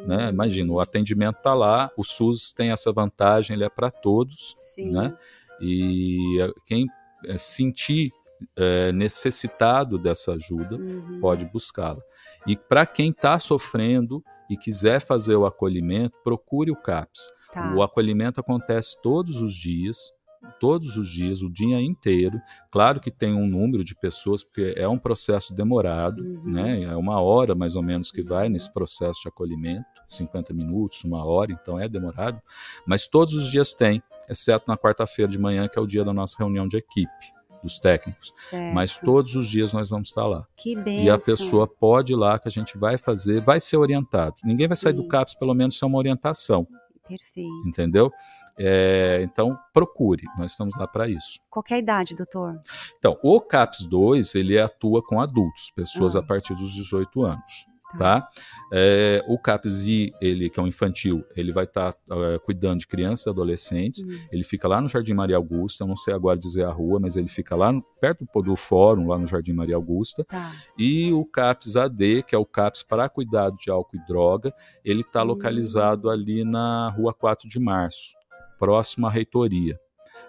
né? 0.07 0.29
Imagina, 0.29 0.71
o 0.71 0.79
atendimento 0.79 1.37
está 1.37 1.53
lá, 1.53 1.91
o 1.97 2.03
SUS 2.03 2.53
tem 2.53 2.71
essa 2.71 2.91
vantagem, 2.91 3.55
ele 3.55 3.65
é 3.65 3.69
para 3.69 3.91
todos, 3.91 4.53
Sim. 4.55 4.91
né? 4.91 5.15
E 5.59 6.37
quem 6.65 6.87
eh, 7.25 7.37
sentir 7.37 8.11
é, 8.55 8.91
necessitado 8.91 9.97
dessa 9.97 10.33
ajuda 10.33 10.75
uhum. 10.75 11.19
pode 11.21 11.45
buscá-la. 11.45 12.01
E 12.45 12.55
para 12.55 12.85
quem 12.85 13.09
está 13.09 13.39
sofrendo 13.39 14.23
e 14.49 14.57
quiser 14.57 14.99
fazer 14.99 15.35
o 15.35 15.45
acolhimento, 15.45 16.17
procure 16.23 16.69
o 16.69 16.75
CAPS. 16.75 17.31
Tá. 17.51 17.73
O 17.73 17.81
acolhimento 17.81 18.39
acontece 18.39 19.01
todos 19.01 19.41
os 19.41 19.55
dias, 19.55 20.11
todos 20.59 20.97
os 20.97 21.09
dias, 21.09 21.41
o 21.41 21.49
dia 21.49 21.81
inteiro. 21.81 22.41
Claro 22.71 22.99
que 22.99 23.11
tem 23.11 23.33
um 23.33 23.47
número 23.47 23.83
de 23.83 23.95
pessoas, 23.95 24.43
porque 24.43 24.73
é 24.75 24.87
um 24.87 24.97
processo 24.97 25.53
demorado, 25.53 26.21
uhum. 26.23 26.51
né? 26.51 26.83
É 26.83 26.95
uma 26.95 27.21
hora 27.21 27.55
mais 27.55 27.75
ou 27.75 27.83
menos 27.83 28.11
que 28.11 28.21
vai 28.21 28.49
nesse 28.49 28.71
processo 28.71 29.21
de 29.21 29.27
acolhimento, 29.27 29.85
50 30.05 30.53
minutos, 30.53 31.03
uma 31.03 31.25
hora, 31.25 31.51
então 31.51 31.79
é 31.79 31.87
demorado. 31.87 32.41
Mas 32.85 33.07
todos 33.07 33.33
os 33.33 33.49
dias 33.49 33.73
tem, 33.73 34.01
exceto 34.29 34.65
na 34.67 34.77
quarta-feira 34.77 35.31
de 35.31 35.39
manhã, 35.39 35.67
que 35.67 35.77
é 35.77 35.81
o 35.81 35.87
dia 35.87 36.03
da 36.03 36.13
nossa 36.13 36.35
reunião 36.37 36.67
de 36.67 36.77
equipe 36.77 37.35
dos 37.65 37.79
técnicos. 37.79 38.31
Certo. 38.37 38.73
Mas 38.73 38.99
todos 38.99 39.35
os 39.35 39.49
dias 39.49 39.73
nós 39.73 39.89
vamos 39.89 40.09
estar 40.09 40.25
lá. 40.25 40.45
Que 40.55 40.75
benção. 40.75 41.03
E 41.03 41.09
a 41.09 41.17
pessoa 41.17 41.67
pode 41.67 42.13
ir 42.13 42.15
lá 42.15 42.39
que 42.39 42.47
a 42.47 42.51
gente 42.51 42.77
vai 42.77 42.97
fazer, 42.97 43.41
vai 43.41 43.59
ser 43.59 43.77
orientado. 43.77 44.35
Ninguém 44.43 44.67
vai 44.67 44.77
Sim. 44.77 44.83
sair 44.83 44.93
do 44.93 45.07
CAPS 45.07 45.35
pelo 45.35 45.53
menos 45.53 45.77
sem 45.77 45.87
uma 45.87 45.97
orientação. 45.97 46.67
Perfeito. 47.07 47.67
Entendeu? 47.67 48.11
É, 48.57 49.21
então, 49.23 49.57
procure, 49.73 50.23
nós 50.37 50.51
estamos 50.51 50.75
lá 50.75 50.87
para 50.87 51.07
isso. 51.07 51.39
Qual 51.49 51.63
é 51.69 51.75
a 51.75 51.77
idade, 51.77 52.15
doutor? 52.15 52.59
Então, 52.97 53.17
o 53.23 53.41
CAPS 53.41 53.85
2, 53.85 54.35
ele 54.35 54.59
atua 54.59 55.03
com 55.03 55.19
adultos, 55.19 55.71
pessoas 55.75 56.15
ah. 56.15 56.19
a 56.19 56.23
partir 56.23 56.53
dos 56.53 56.73
18 56.73 57.23
anos 57.23 57.75
tá? 57.97 58.27
É, 58.71 59.23
o 59.27 59.37
CAPSI, 59.37 60.13
ele 60.21 60.49
que 60.49 60.59
é 60.59 60.63
um 60.63 60.67
infantil, 60.67 61.23
ele 61.35 61.51
vai 61.51 61.63
estar 61.63 61.93
tá, 61.93 62.15
é, 62.15 62.39
cuidando 62.39 62.79
de 62.79 62.87
crianças 62.87 63.25
e 63.25 63.29
adolescentes. 63.29 64.01
Uhum. 64.01 64.27
Ele 64.31 64.43
fica 64.43 64.67
lá 64.67 64.81
no 64.81 64.89
Jardim 64.89 65.13
Maria 65.13 65.37
Augusta, 65.37 65.83
eu 65.83 65.87
não 65.87 65.95
sei 65.95 66.13
agora 66.13 66.37
dizer 66.37 66.65
a 66.65 66.71
rua, 66.71 66.99
mas 66.99 67.15
ele 67.15 67.27
fica 67.27 67.55
lá 67.55 67.71
no, 67.71 67.81
perto 67.99 68.25
do, 68.25 68.41
do 68.41 68.55
fórum, 68.55 69.07
lá 69.07 69.17
no 69.17 69.27
Jardim 69.27 69.53
Maria 69.53 69.75
Augusta. 69.75 70.23
Tá. 70.25 70.53
E 70.77 71.11
o 71.13 71.25
CAPS 71.25 71.75
AD, 71.75 72.23
que 72.23 72.35
é 72.35 72.37
o 72.37 72.45
CAPS 72.45 72.83
para 72.83 73.09
cuidado 73.09 73.55
de 73.55 73.69
álcool 73.69 73.97
e 73.97 74.05
droga, 74.05 74.53
ele 74.83 75.01
está 75.01 75.21
uhum. 75.21 75.27
localizado 75.27 76.09
ali 76.09 76.43
na 76.43 76.89
Rua 76.89 77.13
4 77.13 77.47
de 77.47 77.59
Março, 77.59 78.13
próximo 78.57 79.07
à 79.07 79.09
reitoria 79.09 79.79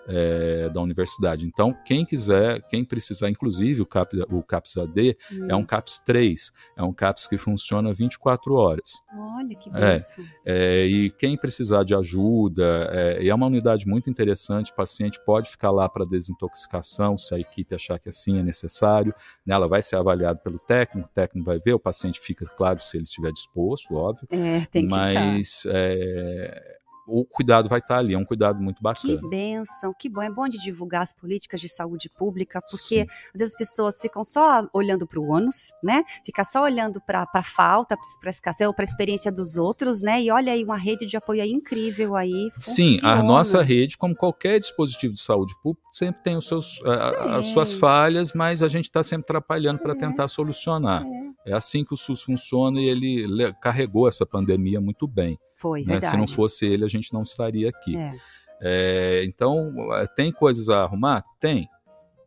é, 0.08 0.68
da 0.68 0.80
universidade. 0.80 1.44
Então, 1.46 1.76
quem 1.84 2.04
quiser, 2.04 2.62
quem 2.68 2.84
precisar, 2.84 3.28
inclusive 3.28 3.82
o 3.82 3.86
CAPS, 3.86 4.20
o 4.30 4.42
CAPS 4.42 4.76
AD 4.78 5.16
hum. 5.32 5.46
é 5.48 5.56
um 5.56 5.64
CAPS 5.64 6.00
3, 6.00 6.52
é 6.76 6.82
um 6.82 6.92
CAPS 6.92 7.26
que 7.26 7.36
funciona 7.36 7.92
24 7.92 8.54
horas. 8.54 8.92
Olha 9.12 9.54
que 9.54 9.70
é, 9.70 9.98
é, 10.44 10.86
E 10.86 11.10
quem 11.10 11.36
precisar 11.36 11.84
de 11.84 11.94
ajuda, 11.94 12.88
é, 12.92 13.22
e 13.22 13.28
é 13.28 13.34
uma 13.34 13.46
unidade 13.46 13.86
muito 13.86 14.08
interessante, 14.08 14.70
o 14.70 14.74
paciente 14.74 15.20
pode 15.24 15.50
ficar 15.50 15.70
lá 15.70 15.88
para 15.88 16.04
desintoxicação, 16.04 17.18
se 17.18 17.34
a 17.34 17.38
equipe 17.38 17.74
achar 17.74 17.98
que 17.98 18.08
assim 18.08 18.38
é 18.38 18.42
necessário, 18.42 19.14
né, 19.44 19.54
ela 19.54 19.68
vai 19.68 19.82
ser 19.82 19.96
avaliada 19.96 20.38
pelo 20.38 20.58
técnico, 20.58 21.08
o 21.08 21.12
técnico 21.12 21.46
vai 21.46 21.58
ver, 21.58 21.74
o 21.74 21.80
paciente 21.80 22.20
fica, 22.20 22.44
claro, 22.46 22.80
se 22.80 22.96
ele 22.96 23.04
estiver 23.04 23.32
disposto, 23.32 23.94
óbvio. 23.94 24.26
É, 24.30 24.64
tem 24.66 24.84
que 24.84 24.90
mas. 24.90 25.66
É, 25.66 26.76
o 27.06 27.24
cuidado 27.24 27.68
vai 27.68 27.78
estar 27.78 27.98
ali, 27.98 28.14
é 28.14 28.18
um 28.18 28.24
cuidado 28.24 28.60
muito 28.60 28.82
bacana. 28.82 29.16
Que 29.16 29.28
benção, 29.28 29.94
que 29.96 30.08
bom. 30.08 30.22
É 30.22 30.30
bom 30.30 30.48
de 30.48 30.58
divulgar 30.58 31.02
as 31.02 31.12
políticas 31.12 31.60
de 31.60 31.68
saúde 31.68 32.08
pública, 32.08 32.60
porque 32.60 33.04
Sim. 33.04 33.06
às 33.34 33.38
vezes 33.38 33.54
as 33.54 33.58
pessoas 33.58 34.00
ficam 34.00 34.24
só 34.24 34.68
olhando 34.72 35.06
para 35.06 35.20
o 35.20 35.28
ônus, 35.30 35.70
né? 35.82 36.02
Fica 36.24 36.42
só 36.44 36.62
olhando 36.62 37.00
para 37.00 37.26
a 37.32 37.42
falta, 37.42 37.96
para 38.20 38.28
a 38.28 38.30
escassez, 38.30 38.70
para 38.72 38.82
a 38.82 38.84
experiência 38.84 39.30
dos 39.30 39.56
outros, 39.56 40.00
né? 40.00 40.20
E 40.22 40.30
olha 40.30 40.52
aí, 40.52 40.64
uma 40.64 40.76
rede 40.76 41.06
de 41.06 41.16
apoio 41.16 41.42
aí 41.42 41.52
incrível 41.52 42.16
aí. 42.16 42.50
Sim, 42.58 42.98
a 43.02 43.22
nossa 43.22 43.62
rede, 43.62 43.96
como 43.96 44.14
qualquer 44.14 44.58
dispositivo 44.58 45.14
de 45.14 45.20
saúde 45.20 45.54
pública, 45.62 45.86
sempre 45.92 46.22
tem 46.22 46.36
os 46.36 46.46
seus, 46.46 46.80
a, 46.84 47.38
as 47.38 47.46
suas 47.46 47.72
falhas, 47.74 48.32
mas 48.32 48.62
a 48.62 48.68
gente 48.68 48.84
está 48.84 49.02
sempre 49.02 49.24
atrapalhando 49.24 49.80
para 49.80 49.92
é. 49.92 49.96
tentar 49.96 50.28
solucionar. 50.28 51.02
É. 51.06 51.25
é 51.46 51.54
assim 51.54 51.84
que 51.84 51.94
o 51.94 51.96
SUS 51.96 52.22
funciona 52.22 52.80
e 52.80 52.86
ele 52.86 53.52
carregou 53.62 54.08
essa 54.08 54.26
pandemia 54.26 54.80
muito 54.80 55.06
bem. 55.06 55.38
Foi, 55.54 55.82
né? 55.84 56.00
Se 56.00 56.16
não 56.16 56.26
fosse 56.26 56.66
ele, 56.66 56.84
a 56.84 56.88
gente 56.88 57.12
não 57.12 57.22
estaria 57.22 57.68
aqui. 57.68 57.96
É. 57.96 58.14
É, 58.60 59.24
então, 59.24 59.72
tem 60.14 60.32
coisas 60.32 60.68
a 60.68 60.82
arrumar? 60.82 61.24
Tem 61.40 61.68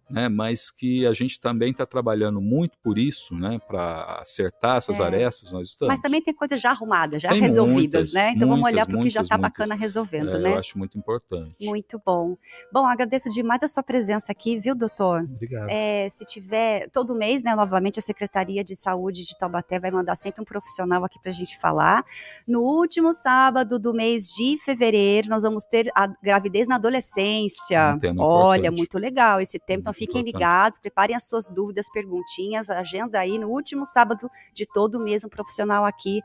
né, 0.09 0.27
mas 0.27 0.71
que 0.71 1.05
a 1.05 1.13
gente 1.13 1.39
também 1.39 1.71
está 1.71 1.85
trabalhando 1.85 2.41
muito 2.41 2.77
por 2.83 2.97
isso, 2.97 3.35
né, 3.35 3.59
para 3.67 4.19
acertar 4.21 4.77
essas 4.77 4.99
é. 4.99 5.03
arestas, 5.03 5.51
nós 5.51 5.69
estamos. 5.69 5.93
Mas 5.93 6.01
também 6.01 6.21
tem 6.21 6.33
coisas 6.33 6.59
já 6.59 6.71
arrumadas, 6.71 7.21
já 7.21 7.29
tem 7.29 7.39
resolvidas, 7.39 8.11
muitas, 8.11 8.13
né? 8.13 8.31
Então 8.31 8.47
muitas, 8.47 8.49
vamos 8.49 8.73
olhar 8.73 8.85
para 8.85 8.97
o 8.97 9.03
que 9.03 9.09
já 9.09 9.21
está 9.21 9.37
bacana 9.37 9.75
resolvendo, 9.75 10.35
é, 10.35 10.39
né? 10.39 10.53
Eu 10.53 10.59
acho 10.59 10.77
muito 10.77 10.97
importante. 10.97 11.55
Muito 11.61 12.01
bom. 12.03 12.37
Bom, 12.71 12.85
agradeço 12.85 13.29
demais 13.29 13.61
a 13.63 13.67
sua 13.67 13.83
presença 13.83 14.31
aqui, 14.31 14.57
viu, 14.57 14.75
doutor? 14.75 15.23
Obrigado. 15.23 15.69
É, 15.69 16.09
se 16.09 16.25
tiver, 16.25 16.89
todo 16.89 17.15
mês, 17.15 17.43
né, 17.43 17.55
novamente 17.55 17.99
a 17.99 18.01
Secretaria 18.01 18.63
de 18.63 18.75
Saúde 18.75 19.25
de 19.25 19.37
Taubaté 19.37 19.79
vai 19.79 19.91
mandar 19.91 20.15
sempre 20.15 20.41
um 20.41 20.45
profissional 20.45 21.03
aqui 21.03 21.19
para 21.21 21.31
a 21.31 21.33
gente 21.33 21.57
falar. 21.59 22.03
No 22.47 22.61
último 22.61 23.13
sábado 23.13 23.77
do 23.79 23.93
mês 23.93 24.25
de 24.35 24.57
fevereiro, 24.57 25.29
nós 25.29 25.43
vamos 25.43 25.65
ter 25.65 25.91
a 25.95 26.07
gravidez 26.21 26.67
na 26.67 26.75
adolescência. 26.75 27.97
Um 28.15 28.21
Olha, 28.21 28.59
importante. 28.59 28.77
muito 28.77 28.97
legal 28.97 29.39
esse 29.39 29.59
tema. 29.59 29.81
Então, 29.81 29.93
fiquem 29.99 30.21
ligados, 30.21 30.79
preparem 30.79 31.15
as 31.15 31.27
suas 31.27 31.47
dúvidas, 31.47 31.89
perguntinhas, 31.91 32.69
agenda 32.69 33.19
aí 33.19 33.37
no 33.37 33.49
último 33.49 33.85
sábado 33.85 34.27
de 34.53 34.65
todo 34.65 34.99
mês 34.99 35.23
um 35.23 35.29
profissional 35.29 35.85
aqui 35.85 36.21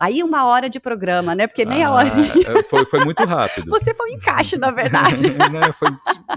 Aí 0.00 0.22
uma 0.22 0.46
hora 0.46 0.68
de 0.70 0.78
programa, 0.78 1.34
né? 1.34 1.48
Porque 1.48 1.66
meia 1.66 1.88
ah, 1.88 1.92
hora. 1.92 2.08
É, 2.08 2.62
foi, 2.62 2.84
foi 2.84 3.04
muito 3.04 3.24
rápido. 3.24 3.68
Você 3.70 3.92
foi 3.94 4.10
um 4.10 4.14
encaixe, 4.14 4.56
na 4.56 4.70
verdade. 4.70 5.24
Não, 5.50 5.72
foi 5.72 5.88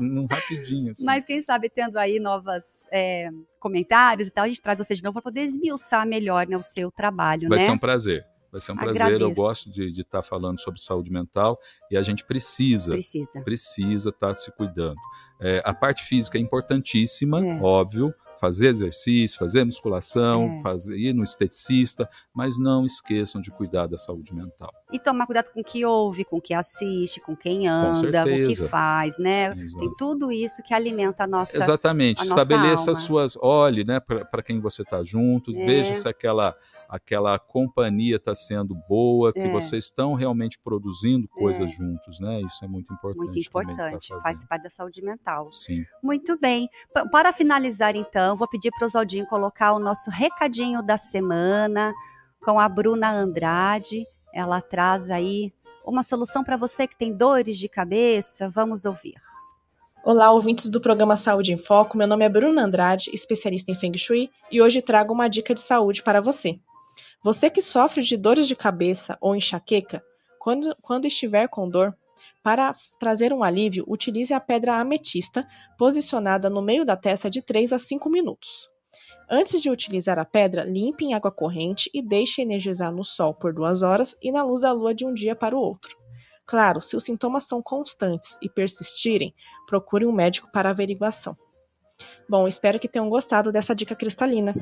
um 0.02 0.26
rapidinho. 0.26 0.92
Assim. 0.92 1.06
Mas 1.06 1.24
quem 1.24 1.42
sabe 1.44 1.70
tendo 1.70 1.98
aí 1.98 2.20
novos 2.20 2.88
é, 2.92 3.30
comentários 3.60 4.30
e 4.30 4.32
tal, 4.32 4.46
a 4.46 4.48
gente 4.48 4.62
traz 4.62 4.80
você 4.80 4.96
de 4.96 5.04
novo 5.04 5.14
para 5.14 5.22
poder 5.22 5.42
esmiuçar 5.42 6.08
melhor 6.08 6.48
né, 6.48 6.58
o 6.58 6.64
seu 6.64 6.92
trabalho. 6.92 7.50
Vai 7.50 7.60
né? 7.60 7.66
ser 7.66 7.72
um 7.72 7.78
prazer. 7.78 8.26
Vai 8.52 8.60
ser 8.60 8.74
um 8.74 8.76
Agradeço. 8.76 9.00
prazer. 9.00 9.22
Eu 9.22 9.34
gosto 9.34 9.72
de 9.72 9.90
estar 10.02 10.20
tá 10.20 10.22
falando 10.22 10.60
sobre 10.60 10.82
saúde 10.82 11.12
mental 11.12 11.58
e 11.90 11.98
a 11.98 12.04
gente 12.04 12.26
precisa, 12.26 12.94
precisa, 12.94 13.42
precisa 13.42 14.10
estar 14.10 14.28
tá 14.28 14.34
se 14.34 14.52
cuidando. 14.52 14.98
É, 15.40 15.62
a 15.66 15.74
parte 15.74 16.04
física 16.04 16.38
é 16.38 16.42
importantíssima, 16.42 17.44
é. 17.46 17.62
óbvio, 17.62 18.14
fazer 18.42 18.70
exercício, 18.70 19.38
fazer 19.38 19.64
musculação, 19.64 20.58
é. 20.58 20.62
fazer, 20.64 20.98
ir 20.98 21.14
no 21.14 21.24
esteticista, 21.24 22.10
mas 22.34 22.58
não 22.58 22.84
esqueçam 22.84 23.40
de 23.40 23.52
cuidar 23.52 23.86
da 23.86 23.98
saúde 23.98 24.34
mental. 24.34 24.74
E 24.92 25.00
tomar 25.00 25.28
cuidado 25.28 25.52
com 25.54 25.62
o 25.62 25.64
que 25.64 25.86
ouve, 25.86 26.26
com 26.26 26.38
o 26.38 26.42
que 26.42 26.54
assiste, 26.54 27.22
com 27.22 27.36
quem 27.36 27.68
anda, 27.68 28.24
com, 28.24 28.30
com 28.30 28.44
o 28.44 28.48
que 28.48 28.56
faz, 28.68 29.20
né? 29.20 29.54
Exato. 29.56 29.86
Tem 29.86 29.96
tudo 29.96 30.32
isso 30.32 30.64
que 30.64 30.74
alimenta 30.74 31.26
a 31.26 31.28
nossa 31.28 31.56
Exatamente. 31.56 32.24
A 32.24 32.26
Estabeleça 32.26 32.88
nossa 32.88 32.92
as 32.92 32.98
suas, 33.00 33.38
olhe, 33.40 33.84
né, 33.84 34.00
para 34.00 34.42
quem 34.42 34.60
você 34.60 34.82
está 34.82 35.04
junto, 35.04 35.52
é. 35.52 35.66
veja 35.66 35.94
se 35.94 36.08
aquela 36.08 36.58
aquela 36.92 37.40
companhia 37.40 38.18
está 38.18 38.36
sendo 38.36 38.76
boa, 38.90 39.32
que 39.32 39.40
é. 39.40 39.50
vocês 39.50 39.86
estão 39.86 40.14
realmente 40.14 40.60
produzindo 40.60 41.26
coisas 41.30 41.72
é. 41.72 41.74
juntos, 41.74 42.20
né? 42.20 42.42
Isso 42.42 42.66
é 42.66 42.68
muito 42.68 42.94
importante. 42.94 43.28
Muito 43.28 43.40
importante, 43.40 44.10
tá 44.10 44.22
faz 44.22 44.44
parte 44.44 44.64
da 44.64 44.70
saúde 44.70 45.02
mental. 45.02 45.54
Sim. 45.54 45.86
Muito 46.04 46.38
bem. 46.38 46.68
P 46.94 47.10
para 47.10 47.32
finalizar, 47.32 47.96
então, 47.96 48.36
vou 48.36 48.48
pedir 48.48 48.72
para 48.72 48.84
o 48.84 48.88
Oswaldinho 48.88 49.26
colocar 49.26 49.72
o 49.72 49.80
nosso 49.80 50.12
recadinho 50.12 50.84
da 50.84 50.98
semana 50.98 51.94
com 52.44 52.60
a 52.60 52.68
Bruna 52.68 53.10
Andrade. 53.10 54.06
Ela 54.34 54.60
traz 54.60 55.10
aí 55.10 55.54
uma 55.86 56.04
solução 56.04 56.44
para 56.44 56.58
você 56.58 56.86
que 56.88 56.98
tem 56.98 57.16
dores 57.16 57.58
de 57.58 57.70
cabeça. 57.70 58.50
Vamos 58.50 58.84
ouvir. 58.84 59.14
Olá, 60.04 60.32
ouvintes 60.32 60.70
do 60.70 60.82
programa 60.82 61.16
Saúde 61.16 61.54
em 61.54 61.58
Foco. 61.58 61.96
Meu 61.96 62.08
nome 62.08 62.26
é 62.26 62.30
Bruna 62.30 62.64
Andrade, 62.64 63.12
especialista 63.14 63.72
em 63.72 63.76
Feng 63.76 63.98
Shui, 63.98 64.30
e 64.52 64.62
hoje 64.62 64.82
trago 64.82 65.14
uma 65.14 65.30
dica 65.30 65.54
de 65.54 65.62
saúde 65.62 66.04
para 66.04 66.20
você. 66.20 66.60
Você 67.24 67.52
que 67.52 67.62
sofre 67.62 68.02
de 68.02 68.18
dores 68.18 68.48
de 68.48 68.56
cabeça 68.56 69.16
ou 69.22 69.36
enxaqueca, 69.36 70.04
quando, 70.40 70.76
quando 70.82 71.06
estiver 71.06 71.48
com 71.48 71.70
dor, 71.70 71.96
para 72.44 72.74
trazer 73.00 73.32
um 73.32 73.44
alívio, 73.44 73.86
utilize 73.88 74.34
a 74.34 74.40
pedra 74.40 74.80
ametista 74.80 75.48
posicionada 75.78 76.50
no 76.50 76.64
meio 76.64 76.84
da 76.84 76.98
testa 76.98 77.30
de 77.30 77.40
3 77.40 77.74
a 77.74 77.80
5 77.80 78.10
minutos. 78.10 78.68
Antes 79.30 79.62
de 79.62 79.70
utilizar 79.70 80.18
a 80.18 80.26
pedra, 80.26 80.64
limpe 80.64 81.06
em 81.06 81.14
água 81.14 81.32
corrente 81.32 81.92
e 81.94 82.02
deixe 82.02 82.42
energizar 82.42 82.92
no 82.92 83.06
sol 83.06 83.36
por 83.36 83.54
duas 83.54 83.84
horas 83.84 84.16
e 84.20 84.32
na 84.32 84.44
luz 84.44 84.62
da 84.62 84.72
lua 84.72 84.94
de 84.94 85.06
um 85.06 85.14
dia 85.14 85.36
para 85.36 85.56
o 85.56 85.60
outro. 85.60 85.96
Claro, 86.44 86.82
se 86.82 86.96
os 86.96 87.04
sintomas 87.04 87.44
são 87.44 87.62
constantes 87.62 88.40
e 88.42 88.50
persistirem, 88.50 89.34
procure 89.68 90.08
um 90.08 90.12
médico 90.12 90.52
para 90.52 90.72
averiguação. 90.72 91.38
Bom, 92.28 92.46
espero 92.48 92.80
que 92.80 92.88
tenham 92.88 93.10
gostado 93.10 93.52
dessa 93.52 93.76
dica 93.76 93.96
cristalina. 93.96 94.56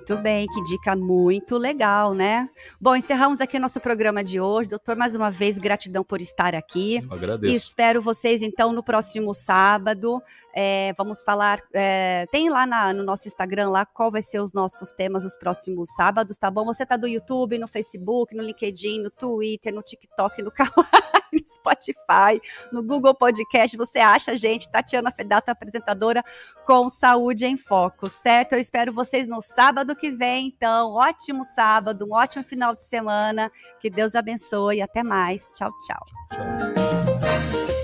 Muito 0.00 0.16
bem, 0.16 0.46
que 0.46 0.62
dica 0.62 0.96
muito 0.96 1.58
legal, 1.58 2.14
né? 2.14 2.48
Bom, 2.80 2.96
encerramos 2.96 3.38
aqui 3.38 3.58
nosso 3.58 3.78
programa 3.80 4.24
de 4.24 4.40
hoje. 4.40 4.70
Doutor, 4.70 4.96
mais 4.96 5.14
uma 5.14 5.30
vez, 5.30 5.58
gratidão 5.58 6.02
por 6.02 6.22
estar 6.22 6.54
aqui. 6.54 7.04
Eu 7.04 7.14
agradeço. 7.14 7.54
Espero 7.54 8.00
vocês, 8.00 8.40
então, 8.40 8.72
no 8.72 8.82
próximo 8.82 9.34
sábado. 9.34 10.20
É, 10.54 10.92
vamos 10.96 11.22
falar. 11.22 11.60
É, 11.74 12.26
tem 12.30 12.48
lá 12.48 12.66
na, 12.66 12.92
no 12.92 13.02
nosso 13.02 13.28
Instagram 13.28 13.70
lá 13.70 13.86
qual 13.86 14.10
vai 14.10 14.22
ser 14.22 14.40
os 14.40 14.52
nossos 14.52 14.92
temas 14.92 15.22
nos 15.22 15.36
próximos 15.36 15.94
sábados, 15.94 16.38
tá 16.38 16.50
bom? 16.50 16.64
Você 16.64 16.84
tá 16.84 16.96
do 16.96 17.06
YouTube, 17.06 17.58
no 17.58 17.68
Facebook, 17.68 18.34
no 18.34 18.42
LinkedIn, 18.42 19.00
no 19.00 19.10
Twitter, 19.10 19.74
no 19.74 19.82
TikTok, 19.82 20.42
no 20.42 20.50
Kawaii, 20.52 21.20
no 21.32 21.48
Spotify, 21.48 22.40
no 22.72 22.82
Google 22.82 23.14
Podcast. 23.14 23.76
Você 23.76 23.98
acha 23.98 24.32
a 24.32 24.36
gente, 24.36 24.70
Tatiana 24.70 25.12
Fedato, 25.12 25.48
apresentadora 25.48 26.22
com 26.64 26.88
Saúde 26.90 27.46
em 27.46 27.56
Foco, 27.56 28.08
certo? 28.08 28.54
Eu 28.54 28.58
espero 28.58 28.92
vocês 28.92 29.28
no 29.28 29.40
sábado 29.40 29.94
que 29.94 30.10
vem, 30.10 30.48
então. 30.48 30.92
Ótimo 30.94 31.44
sábado, 31.44 32.06
um 32.06 32.14
ótimo 32.14 32.44
final 32.44 32.74
de 32.74 32.82
semana. 32.82 33.50
Que 33.80 33.88
Deus 33.88 34.14
abençoe. 34.14 34.82
Até 34.82 35.02
mais. 35.02 35.48
Tchau, 35.48 35.70
tchau. 35.86 36.04
Tchau. 36.32 37.79